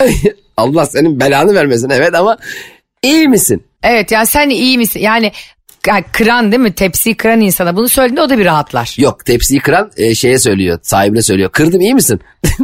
[0.56, 1.90] Allah senin belanı vermesin.
[1.90, 2.38] Evet ama
[3.02, 3.64] iyi misin?
[3.82, 5.00] Evet yani sen iyi misin?
[5.00, 5.32] Yani
[5.86, 6.72] yani kıran değil mi?
[6.72, 8.94] Tepsiyi kıran insana bunu söylediğinde o da bir rahatlar.
[8.98, 10.78] Yok tepsiyi kıran e, şeye söylüyor.
[10.82, 11.50] Sahibine söylüyor.
[11.52, 12.20] Kırdım iyi misin?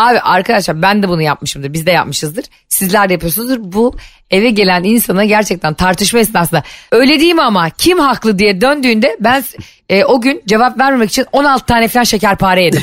[0.00, 1.72] Abi arkadaşlar ben de bunu yapmışımdır.
[1.72, 2.44] Biz de yapmışızdır.
[2.68, 3.58] Sizler de yapıyorsunuzdur.
[3.60, 3.96] Bu
[4.30, 9.44] eve gelen insana gerçekten tartışma esnasında öyle değil mi ama kim haklı diye döndüğünde ben
[9.88, 12.82] e, o gün cevap vermemek için 16 tane falan şekerpare yedim.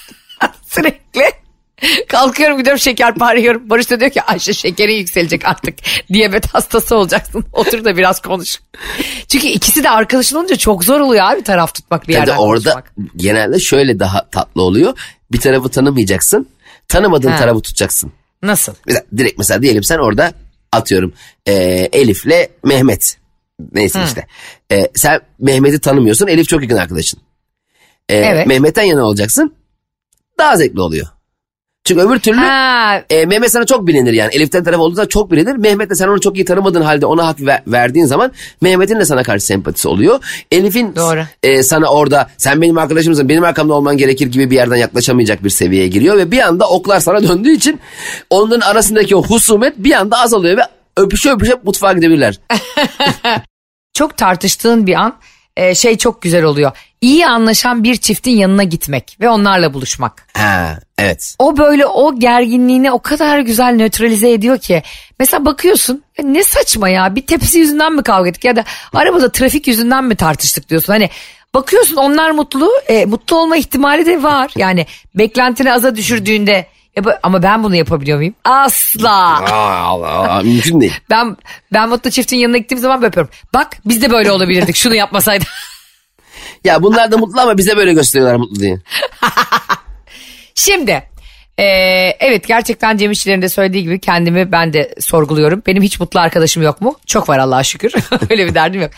[0.66, 1.37] Sürekli.
[2.08, 3.70] Kalkıyorum gidiyorum şekerpare yiyorum.
[3.70, 5.74] Barış da diyor ki Ayşe şekerin yükselecek artık.
[6.12, 7.44] Diyabet hastası olacaksın.
[7.52, 8.60] Otur da biraz konuş.
[9.28, 12.72] Çünkü ikisi de arkadaşın olunca çok zor oluyor abi taraf tutmak bir Tabii yerden orada
[12.72, 12.92] konuşmak.
[13.16, 14.98] genelde şöyle daha tatlı oluyor.
[15.32, 16.48] Bir tarafı tanımayacaksın.
[16.88, 17.38] Tanımadığın Ha.
[17.38, 18.12] tarafı tutacaksın.
[18.42, 18.74] Nasıl?
[18.86, 20.32] Mesela, direkt mesela diyelim sen orada
[20.72, 21.12] atıyorum
[21.46, 21.52] e,
[21.92, 23.18] Elif'le Mehmet.
[23.72, 24.26] Neyse işte.
[24.72, 26.26] E, sen Mehmet'i tanımıyorsun.
[26.26, 27.20] Elif çok yakın arkadaşın.
[28.08, 28.46] E, Evet.
[28.46, 29.54] Mehmet'ten yana olacaksın.
[30.38, 31.06] Daha zevkli oluyor.
[31.88, 34.34] Çünkü öbür türlü Ha, e, Mehmet sana çok bilinir yani.
[34.34, 35.56] Elif'ten taraf olduğu zaman çok bilinir.
[35.56, 39.04] Mehmet de sen onu çok iyi tanımadığın halde ona hak ver- verdiğin zaman Mehmet'in de
[39.04, 40.44] sana karşı sempatisi oluyor.
[40.52, 41.20] Elif'in Doğru.
[41.42, 45.50] e, sana orada sen benim arkadaşımsın benim arkamda olman gerekir gibi bir yerden yaklaşamayacak bir
[45.50, 46.16] seviyeye giriyor.
[46.16, 47.80] Ve bir anda oklar sana döndüğü için
[48.30, 50.62] onların arasındaki o husumet bir anda azalıyor ve
[50.96, 52.38] öpüşe öpüşe mutfağa gidebilirler.
[53.94, 55.14] çok tartıştığın bir an
[55.58, 56.72] e, şey çok güzel oluyor.
[57.00, 60.26] İyi anlaşan bir çiftin yanına gitmek ve onlarla buluşmak.
[60.34, 61.34] ha, evet.
[61.38, 64.82] O böyle o gerginliğini o kadar güzel nötralize ediyor ki.
[65.18, 69.32] Mesela bakıyorsun ya ne saçma ya bir tepsi yüzünden mi kavga ettik ya da arabada
[69.32, 70.92] trafik yüzünden mi tartıştık diyorsun.
[70.92, 71.10] Hani
[71.54, 74.52] bakıyorsun onlar mutlu e, mutlu olma ihtimali de var.
[74.56, 76.66] Yani beklentini aza düşürdüğünde
[77.22, 78.34] ama ben bunu yapabiliyor muyum?
[78.44, 79.40] Asla.
[79.52, 81.00] Allah, Allah, mümkün değil.
[81.10, 81.36] Ben
[81.72, 83.32] ben mutlu çiftin yanına gittiğim zaman böyle yapıyorum.
[83.54, 85.48] Bak biz de böyle olabilirdik şunu yapmasaydık.
[86.64, 88.78] Ya bunlar da mutlu ama bize böyle gösteriyorlar mutlu diye.
[90.54, 91.02] Şimdi
[91.58, 91.64] e,
[92.20, 95.62] evet gerçekten Cem İşçilerin de söylediği gibi kendimi ben de sorguluyorum.
[95.66, 96.96] Benim hiç mutlu arkadaşım yok mu?
[97.06, 97.92] Çok var Allah'a şükür.
[98.30, 98.90] Öyle bir derdim yok.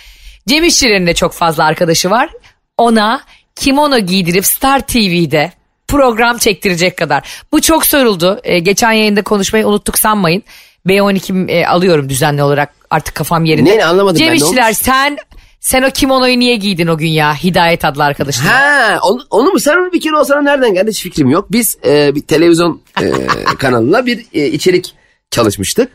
[0.49, 2.31] Cem İşçilerin de çok fazla arkadaşı var.
[2.79, 3.23] Ona
[3.57, 5.53] kimono giydirip Star TV'de
[5.91, 7.29] program çektirecek kadar.
[7.53, 8.41] Bu çok soruldu.
[8.45, 10.43] E, geçen yayında konuşmayı unuttuk sanmayın.
[10.87, 13.71] B12 e, alıyorum düzenli olarak artık kafam yerinde.
[13.71, 15.19] Neyini anlamadım Cem ben, ne İşçiler sen
[15.61, 17.35] sen o kimonoyu niye giydin o gün ya?
[17.35, 18.45] Hidayet adlı arkadaşın.
[18.45, 21.53] Ha onu, onu mu sen onu bir kere o sana nereden geldi hiç fikrim yok.
[21.53, 23.11] Biz e, bir televizyon e,
[23.59, 24.95] kanalına bir e, içerik
[25.31, 25.93] çalışmıştık.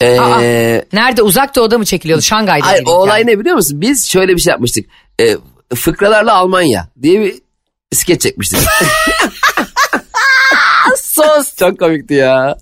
[0.00, 0.40] E, Aa,
[0.92, 2.22] nerede uzak doğuda mı çekiliyordu?
[2.22, 2.66] Şangay'da.
[2.66, 3.36] hayır, o olay hikaye?
[3.36, 3.80] ne biliyor musun?
[3.80, 4.86] Biz şöyle bir şey yapmıştık.
[5.20, 5.36] E,
[5.74, 7.34] fıkralarla Almanya diye bir
[7.92, 8.58] skeç çekmiştik.
[10.96, 12.58] Sos çok komikti ya.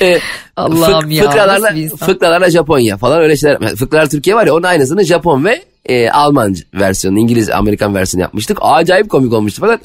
[0.00, 0.18] E,
[0.56, 3.76] Allah'ım ya, Fıkralarla, fıkralarla Japonya falan öyle şeyler.
[3.76, 8.58] Fıkralar Türkiye var ya onun aynısını Japon ve e, Alman versiyonu, İngiliz, Amerikan versiyonu yapmıştık.
[8.60, 9.80] Acayip komik olmuştu fakat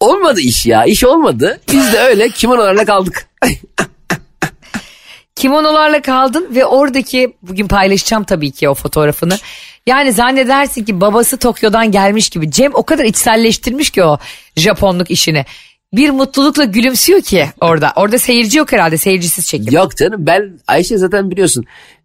[0.00, 0.84] olmadı iş ya.
[0.84, 1.60] İş olmadı.
[1.72, 3.26] Biz de öyle kimonolarla kaldık.
[5.36, 9.38] Kimonolarla kaldın ve oradaki bugün paylaşacağım tabii ki o fotoğrafını.
[9.86, 12.50] Yani zannedersin ki babası Tokyo'dan gelmiş gibi.
[12.50, 14.18] Cem o kadar içselleştirmiş ki o
[14.56, 15.44] Japonluk işini.
[15.92, 17.92] bir mutlulukla gülümsüyor ki orada.
[17.96, 19.74] Orada seyirci yok herhalde seyircisiz çekim.
[19.74, 21.64] Yok canım ben Ayşe zaten biliyorsun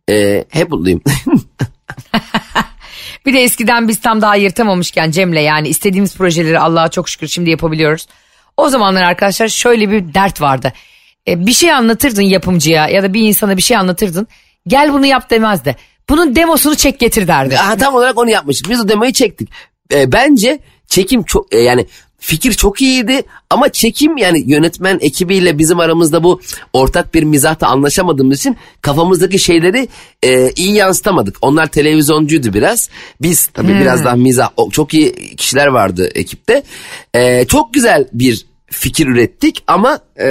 [0.09, 1.01] e, hep mutluyum.
[3.25, 7.49] Bir de eskiden biz tam daha yırtamamışken Cem'le yani istediğimiz projeleri Allah'a çok şükür şimdi
[7.49, 8.07] yapabiliyoruz.
[8.57, 10.73] O zamanlar arkadaşlar şöyle bir dert vardı.
[11.27, 14.27] E, bir şey anlatırdın yapımcıya ya da bir insana bir şey anlatırdın.
[14.67, 15.75] Gel bunu yap demezdi.
[16.09, 17.59] Bunun demosunu çek getir derdi.
[17.59, 18.69] Aha, tam olarak onu yapmıştık.
[18.71, 19.49] Biz o demoyu çektik.
[19.93, 21.85] E, bence çekim çok e, yani
[22.21, 26.41] fikir çok iyiydi ama çekim yani yönetmen ekibiyle bizim aramızda bu
[26.73, 29.87] ortak bir mizahta anlaşamadığımız için kafamızdaki şeyleri
[30.23, 31.37] e, iyi yansıtamadık.
[31.41, 32.89] Onlar televizyoncuydu biraz.
[33.21, 36.63] Biz tabii biraz daha mizah çok iyi kişiler vardı ekipte.
[37.13, 40.27] E, çok güzel bir fikir ürettik ama e,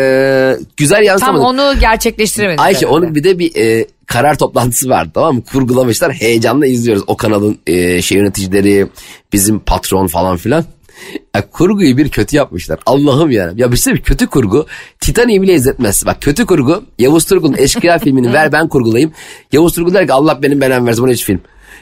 [0.77, 1.45] güzel Tam yansıtamadık.
[1.45, 2.61] onu gerçekleştiremedik.
[2.61, 2.97] Ayşe herhalde.
[2.97, 5.43] onun bir de bir e, karar toplantısı vardı tamam mı?
[5.53, 7.03] Kurgulamışlar heyecanla izliyoruz.
[7.07, 8.87] O kanalın e, şey yöneticileri,
[9.33, 10.65] bizim patron falan filan.
[11.37, 12.79] Ya, kurguyu bir kötü yapmışlar.
[12.87, 13.53] Allah'ım ya.
[13.57, 14.67] Ya bir şey bir kötü kurgu
[15.01, 16.07] Titanic'i bile izletmez.
[16.07, 19.13] Bak kötü kurgu Yavuz Turgul'un Eşkıya filmini ver ben kurgulayayım.
[19.53, 21.41] Yavuz Turgul der ki Allah benim belamı versin bu ne hiç film.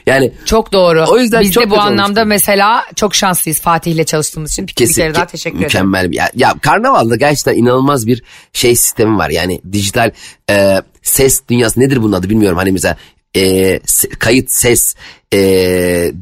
[0.09, 1.05] Yani Çok doğru.
[1.09, 2.25] O yüzden Biz çok de bu anlamda olmuştu.
[2.25, 4.67] mesela çok şanslıyız Fatih'le çalıştığımız için.
[4.67, 5.65] Bir kesin kere daha teşekkür ederim.
[5.65, 10.11] mükemmel ya, ya karnavalda gerçekten inanılmaz bir şey sistemi var yani dijital
[10.49, 12.97] e, ses dünyası nedir bunun adı bilmiyorum hani mesela
[13.35, 13.79] e,
[14.19, 14.95] kayıt ses
[15.33, 15.39] e,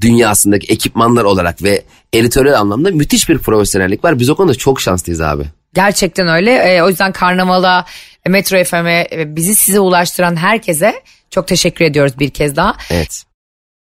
[0.01, 5.21] dünyasındaki ekipmanlar olarak ve editörel anlamda müthiş bir profesyonellik var biz o konuda çok şanslıyız
[5.21, 5.43] abi.
[5.73, 6.51] Gerçekten öyle.
[6.55, 7.85] Ee, o yüzden Karnaval'a,
[8.27, 10.93] Metro FM'e, e, bizi size ulaştıran herkese
[11.29, 12.77] çok teşekkür ediyoruz bir kez daha.
[12.89, 13.23] Evet.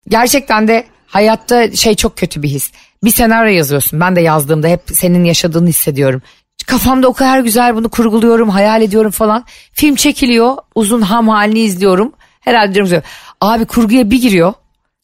[0.10, 2.72] Gerçekten de hayatta şey çok kötü bir his.
[3.04, 4.00] Bir senaryo yazıyorsun.
[4.00, 6.22] Ben de yazdığımda hep senin yaşadığını hissediyorum.
[6.68, 9.46] Kafamda o kadar güzel bunu kurguluyorum, hayal ediyorum falan.
[9.74, 12.14] Film çekiliyor, uzun ham halini izliyorum.
[12.40, 13.04] Herhalde diyorum
[13.42, 14.54] abi kurguya bir giriyor.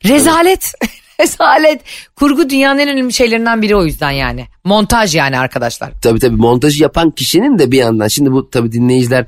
[0.05, 0.73] Rezalet.
[1.21, 1.81] Rezalet.
[2.15, 4.45] Kurgu dünyanın en önemli şeylerinden biri o yüzden yani.
[4.63, 5.91] Montaj yani arkadaşlar.
[6.01, 9.25] Tabii tabii montajı yapan kişinin de bir yandan şimdi bu tabii dinleyiciler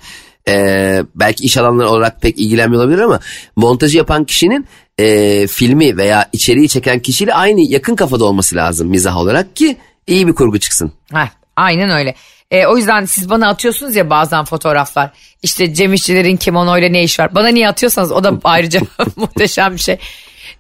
[0.48, 3.20] e, belki iş alanları olarak pek ilgilenmiyor olabilir ama
[3.56, 4.68] montajı yapan kişinin
[5.00, 10.28] e, filmi veya içeriği çeken kişiyle aynı yakın kafada olması lazım mizah olarak ki iyi
[10.28, 10.92] bir kurgu çıksın.
[11.14, 12.16] Heh, aynen öyle.
[12.52, 15.12] E, o yüzden siz bana atıyorsunuz ya bazen fotoğraflar.
[15.44, 17.36] İşte Cem İşçilerin kimonoyla ne iş var?
[17.36, 18.80] Bana niye atıyorsanız o da ayrıca
[19.16, 19.98] muhteşem bir şey.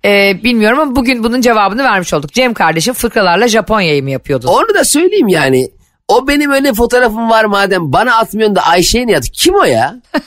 [0.05, 2.33] E, bilmiyorum ama bugün bunun cevabını vermiş olduk.
[2.33, 4.47] Cem kardeşim fıkralarla Japonya'yı mı yapıyordu?
[4.47, 5.69] Onu da söyleyeyim yani.
[6.07, 9.23] O benim öyle fotoğrafım var madem bana atmıyorsun da Ayşe'ye niye at?
[9.33, 9.95] Kim o ya?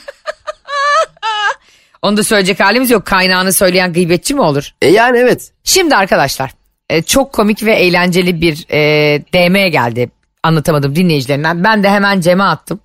[2.03, 3.05] Onu da söyleyecek halimiz yok.
[3.05, 4.71] Kaynağını söyleyen gıybetçi mi olur?
[4.81, 5.51] E yani evet.
[5.63, 6.51] Şimdi arkadaşlar
[6.89, 10.11] e, çok komik ve eğlenceli bir e, DM geldi
[10.43, 11.63] anlatamadım dinleyicilerinden.
[11.63, 12.79] Ben de hemen Cem'e attım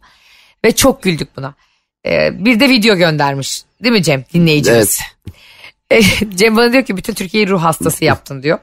[0.65, 1.55] ve çok güldük buna.
[2.07, 5.01] E, bir de video göndermiş değil mi Cem dinleyicimiz?
[5.91, 6.05] Evet.
[6.31, 8.59] E, Cem bana diyor ki bütün Türkiye'yi ruh hastası yaptın diyor.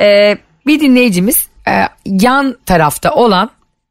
[0.00, 3.50] E, bir dinleyicimiz e, yan tarafta olan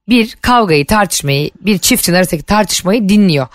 [0.10, 3.48] bir kavgayı tartışmayı bir çiftin arasındaki tartışmayı dinliyor.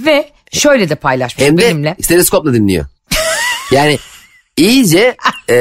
[0.00, 1.96] Ve şöyle de paylaşmış Hem de benimle.
[2.02, 2.84] stetoskopla dinliyor.
[3.72, 3.98] yani
[4.56, 5.16] iyice
[5.50, 5.56] e,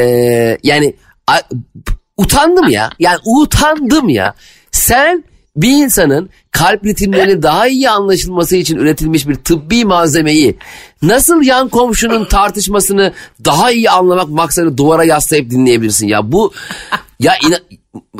[0.63, 0.95] yani
[1.27, 1.41] a-
[2.17, 2.89] utandım ya.
[2.99, 4.34] Yani utandım ya.
[4.71, 5.23] Sen
[5.56, 10.58] bir insanın kalp ritimlerinin daha iyi anlaşılması için üretilmiş bir tıbbi malzemeyi
[11.01, 13.13] nasıl yan komşunun tartışmasını
[13.45, 16.32] daha iyi anlamak maksadı duvara yaslayıp dinleyebilirsin ya.
[16.32, 16.54] Bu
[17.19, 17.62] ya ina-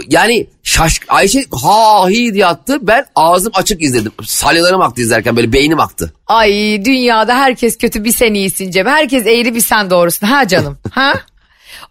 [0.08, 2.78] yani şaş Ayşe ha hi diye attı.
[2.82, 4.12] Ben ağzım açık izledim.
[4.26, 6.14] Salyalarım aktı izlerken böyle beynim aktı.
[6.28, 6.52] Ay
[6.86, 8.88] dünyada herkes kötü bir sen iyisin Cem.
[8.88, 10.28] Herkes eğri bir sen doğrusun.
[10.28, 10.78] Ha canım.
[10.92, 11.14] ha?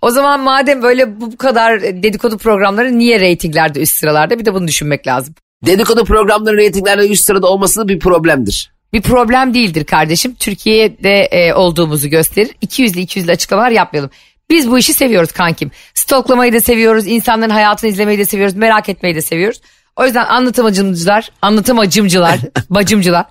[0.03, 4.69] O zaman madem böyle bu kadar dedikodu programları niye reytinglerde üst sıralarda bir de bunu
[4.69, 5.35] düşünmek lazım.
[5.67, 8.73] Dedikodu programları reytinglerde üst sırada olması bir problemdir.
[8.93, 10.35] Bir problem değildir kardeşim.
[10.35, 12.51] Türkiye'de e, olduğumuzu gösterir.
[12.63, 14.11] 200'lü 200'lü açıklamalar yapmayalım.
[14.51, 15.71] Biz bu işi seviyoruz kankim.
[16.11, 17.07] Stoklamayı da seviyoruz.
[17.07, 18.57] insanların hayatını izlemeyi de seviyoruz.
[18.57, 19.61] Merak etmeyi de seviyoruz.
[19.97, 22.39] O yüzden anlatımacımcılar, anlatımacımcılar,
[22.71, 23.25] bacımcılar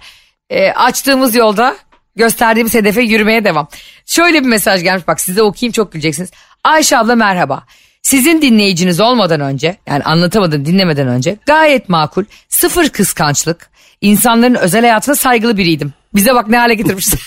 [0.50, 1.76] e, açtığımız yolda
[2.16, 3.68] gösterdiğimiz hedefe yürümeye devam.
[4.06, 6.32] Şöyle bir mesaj gelmiş bak size okuyayım çok güleceksiniz.
[6.64, 7.64] Ayşe abla merhaba.
[8.02, 13.70] Sizin dinleyiciniz olmadan önce yani anlatamadım dinlemeden önce gayet makul sıfır kıskançlık
[14.02, 15.94] insanların özel hayatına saygılı biriydim.
[16.16, 17.20] Bize bak ne hale getirmişsin.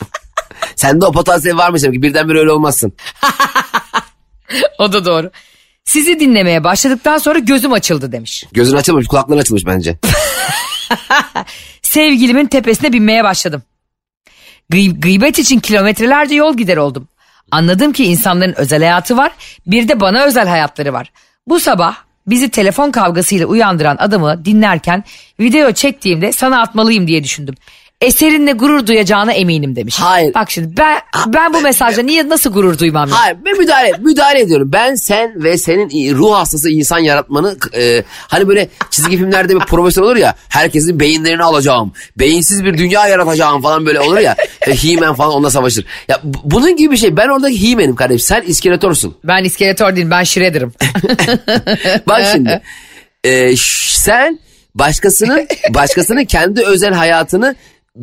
[0.76, 2.92] Sende o potansiyel varmış demek ki birdenbire öyle olmazsın.
[4.78, 5.30] o da doğru.
[5.84, 8.44] Sizi dinlemeye başladıktan sonra gözüm açıldı demiş.
[8.52, 9.98] Gözün açılmış kulakların açılmış bence.
[11.82, 13.62] Sevgilimin tepesine binmeye başladım.
[14.70, 17.08] Gıy- gıybet için kilometrelerce yol gider oldum.
[17.50, 19.32] Anladım ki insanların özel hayatı var,
[19.66, 21.12] bir de bana özel hayatları var.
[21.46, 25.04] Bu sabah bizi telefon kavgasıyla uyandıran adamı dinlerken
[25.40, 27.54] video çektiğimde sana atmalıyım diye düşündüm.
[28.00, 29.96] Eserinle gurur duyacağına eminim demiş.
[30.00, 30.34] Hayır.
[30.34, 33.08] Bak şimdi ben ben bu mesajla niye nasıl gurur duymam?
[33.08, 33.14] ya?
[33.20, 34.70] Hayır ben müdahale, müdahale ediyorum.
[34.72, 40.02] Ben sen ve senin ruh hastası insan yaratmanı e, hani böyle çizgi filmlerde bir profesör
[40.02, 41.92] olur ya herkesin beyinlerini alacağım.
[42.18, 44.36] Beyinsiz bir dünya yaratacağım falan böyle olur ya.
[44.66, 45.84] E, He-Man falan onunla savaşır.
[46.08, 47.16] Ya bu- bunun gibi bir şey.
[47.16, 48.26] Ben orada He-Man'im kardeşim.
[48.26, 49.16] Sen iskeletorsun.
[49.24, 50.72] Ben iskeletor değilim ben Shredder'ım.
[52.08, 52.62] Bak şimdi.
[53.24, 54.38] e, sen
[54.74, 57.54] başkasının başkasının kendi özel hayatını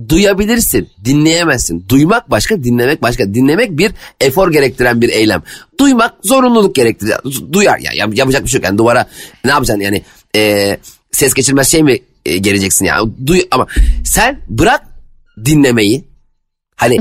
[0.09, 1.85] duyabilirsin, dinleyemezsin.
[1.89, 3.33] Duymak başka, dinlemek başka.
[3.33, 5.43] Dinlemek bir efor gerektiren bir eylem.
[5.79, 7.15] Duymak zorunluluk gerektirir.
[7.53, 8.65] Duyar ya yap- yapacak bir şey yok.
[8.65, 9.09] Yani duvara
[9.45, 10.01] ne yapacaksın yani
[10.35, 10.77] e,
[11.11, 12.99] ses geçirmez şey mi e, geleceksin ya?
[13.25, 13.67] Duy ama
[14.05, 14.81] sen bırak
[15.45, 16.03] dinlemeyi.
[16.75, 16.99] Hani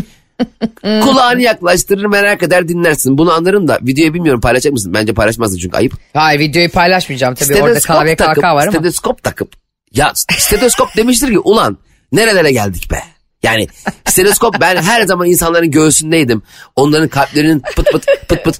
[0.82, 3.18] kulağını yaklaştırır merak eder dinlersin.
[3.18, 4.94] Bunu anlarım da videoyu bilmiyorum paylaşacak mısın?
[4.94, 5.92] Bence paylaşmazsın çünkü ayıp.
[6.14, 8.72] Hayır videoyu paylaşmayacağım tabii orada KVKK takıp, var ama.
[8.72, 9.52] Stetoskop takıp.
[9.94, 11.78] Ya stetoskop demiştir ki ulan
[12.12, 12.98] nerelere geldik be.
[13.42, 13.68] Yani
[14.04, 16.42] stetoskop ben her zaman insanların göğsündeydim.
[16.76, 18.58] Onların kalplerinin pıt pıt pıt pıt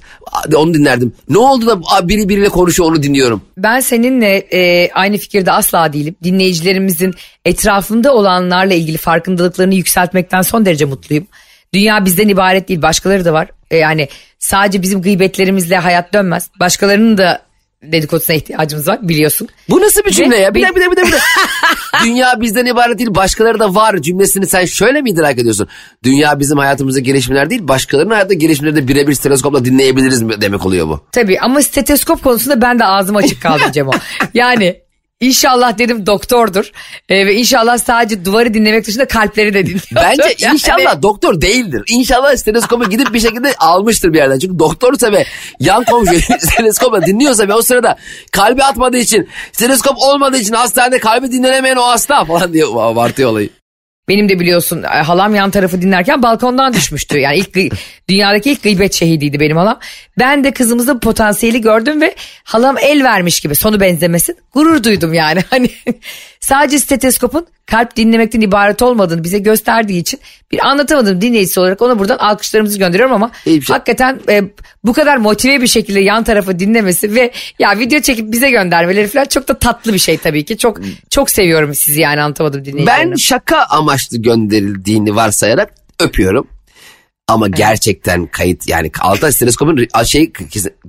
[0.55, 1.13] onu dinlerdim.
[1.29, 3.41] Ne oldu da biri biriyle konuşuyor onu dinliyorum.
[3.57, 6.15] Ben seninle e, aynı fikirde asla değilim.
[6.23, 7.13] Dinleyicilerimizin
[7.45, 11.27] etrafında olanlarla ilgili farkındalıklarını yükseltmekten son derece mutluyum.
[11.73, 13.47] Dünya bizden ibaret değil başkaları da var.
[13.71, 14.07] E, yani
[14.39, 16.49] sadece bizim gıybetlerimizle hayat dönmez.
[16.59, 17.41] Başkalarının da
[17.83, 19.47] dedikodusuna ihtiyacımız var biliyorsun.
[19.69, 20.53] Bu nasıl bir cümle Ve- ya?
[20.53, 21.17] Bir de bir de bir de bir de.
[22.03, 25.67] Dünya bizden ibaret değil başkaları da var cümlesini sen şöyle mi idrak ediyorsun?
[26.03, 31.01] Dünya bizim hayatımızda gelişmeler değil başkalarının hayatta gelişmeleri de birebir stetoskopla dinleyebiliriz demek oluyor bu.
[31.11, 33.91] Tabii ama steteskop konusunda ben de ağzım açık kaldı Cemo.
[34.33, 34.82] Yani
[35.27, 36.71] inşallah dedim doktordur
[37.09, 39.81] E, ve inşallah sadece duvarı dinlemek dışında kalpleri de dinliyor.
[39.95, 41.83] Bence Yani- inşallah doktor değildir.
[41.87, 44.39] İnşallah stetoskopu gidip bir şekilde almıştır bir yerden.
[44.39, 45.25] Çünkü doktorsa ve
[45.59, 47.97] yan komşu stetoskopla dinliyorsa ve o sırada
[48.31, 53.49] kalbi atmadığı için stetoskop olmadığı için hastanede kalbi dinlenemeyen o hasta falan diye abartıyor olayı.
[54.07, 57.19] Benim de biliyorsun e, halam yan tarafı dinlerken balkondan düşmüştü.
[57.19, 57.55] Yani ilk
[58.09, 59.79] dünyadaki ilk gıybet şehidiydi benim halam.
[60.19, 64.37] Ben de kızımızın potansiyeli gördüm ve halam el vermiş gibi sonu benzemesin.
[64.53, 65.43] Gurur duydum yani.
[65.49, 65.69] Hani
[66.39, 70.19] sadece steteskopun kalp dinlemekten ibaret olmadığını bize gösterdiği için
[70.51, 73.61] bir anlatamadım dinleyicisi olarak ona buradan alkışlarımızı gönderiyorum ama şey.
[73.61, 74.43] hakikaten e,
[74.83, 79.25] bu kadar motive bir şekilde yan tarafı dinlemesi ve ya video çekip bize göndermeleri falan
[79.25, 80.57] çok da tatlı bir şey tabii ki.
[80.57, 83.11] Çok çok seviyorum sizi yani anlatamadım dinleyicilerini.
[83.11, 86.47] Ben şaka amaçlı gönderildiğini varsayarak öpüyorum.
[87.27, 90.31] Ama gerçekten kayıt yani altta stetoskopun şey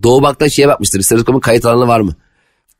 [0.03, 1.03] Doğu Bak'tan şeye bakmıştır.
[1.03, 2.17] Stetoskopun kayıt alanı var mı?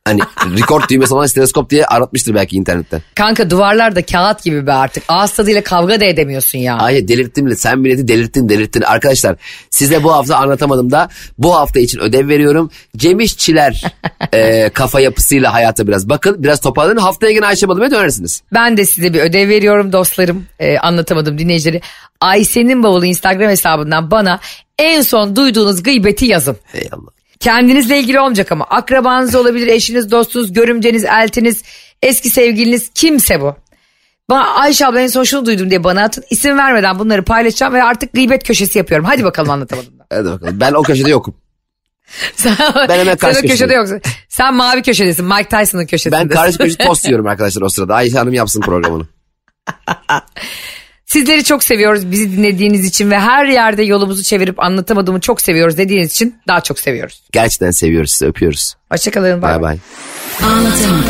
[0.05, 3.01] Hani record düğmesi olan stetoskop diye aratmıştır belki internetten.
[3.15, 5.03] Kanka duvarlar da kağıt gibi be artık.
[5.07, 6.77] Ağız tadıyla kavga da edemiyorsun ya.
[6.77, 7.55] Ay delirttim bile.
[7.55, 8.81] Sen milleti delirttin delirttin.
[8.81, 9.35] Arkadaşlar
[9.69, 12.71] size bu hafta anlatamadım da bu hafta için ödev veriyorum.
[12.97, 13.83] Cem İşçiler
[14.33, 16.43] e, kafa yapısıyla hayata biraz bakın.
[16.43, 16.99] Biraz toparlanın.
[16.99, 18.41] Haftaya yine Ayşe Balım'a dönersiniz.
[18.53, 20.45] Ben de size bir ödev veriyorum dostlarım.
[20.59, 21.81] Ee, anlatamadım dinleyicileri.
[22.21, 24.39] Ayşe'nin bavulu Instagram hesabından bana
[24.79, 26.57] en son duyduğunuz gıybeti yazın.
[26.71, 27.14] Hey Allah.
[27.45, 31.63] Kendinizle ilgili olmayacak ama akrabanız olabilir, eşiniz, dostunuz, görümceniz, eltiniz,
[32.01, 33.55] eski sevgiliniz kimse bu.
[34.29, 36.23] Bana Ayşe abla en son şunu duydum diye bana atın.
[36.29, 39.05] İsim vermeden bunları paylaşacağım ve artık gıybet köşesi yapıyorum.
[39.05, 39.99] Hadi bakalım anlatamadım.
[39.99, 40.05] da.
[40.15, 40.59] Hadi bakalım.
[40.59, 41.35] Ben o köşede yokum.
[42.35, 42.55] Sen,
[42.89, 44.01] Ben hemen sen karşı o köşede yoksun.
[44.29, 45.25] Sen mavi köşedesin.
[45.25, 46.29] Mike Tyson'ın köşesindesin.
[46.29, 47.95] Ben karşı köşe tost yiyorum arkadaşlar o sırada.
[47.95, 49.07] Ayşe Hanım yapsın programını.
[51.05, 56.11] Sizleri çok seviyoruz bizi dinlediğiniz için ve her yerde yolumuzu çevirip anlatamadığımı çok seviyoruz dediğiniz
[56.11, 57.21] için daha çok seviyoruz.
[57.31, 58.75] Gerçekten seviyoruz sizi öpüyoruz.
[58.91, 59.41] Hoşçakalın.
[59.41, 59.77] Bay bay.
[60.43, 61.05] Anlatamadım.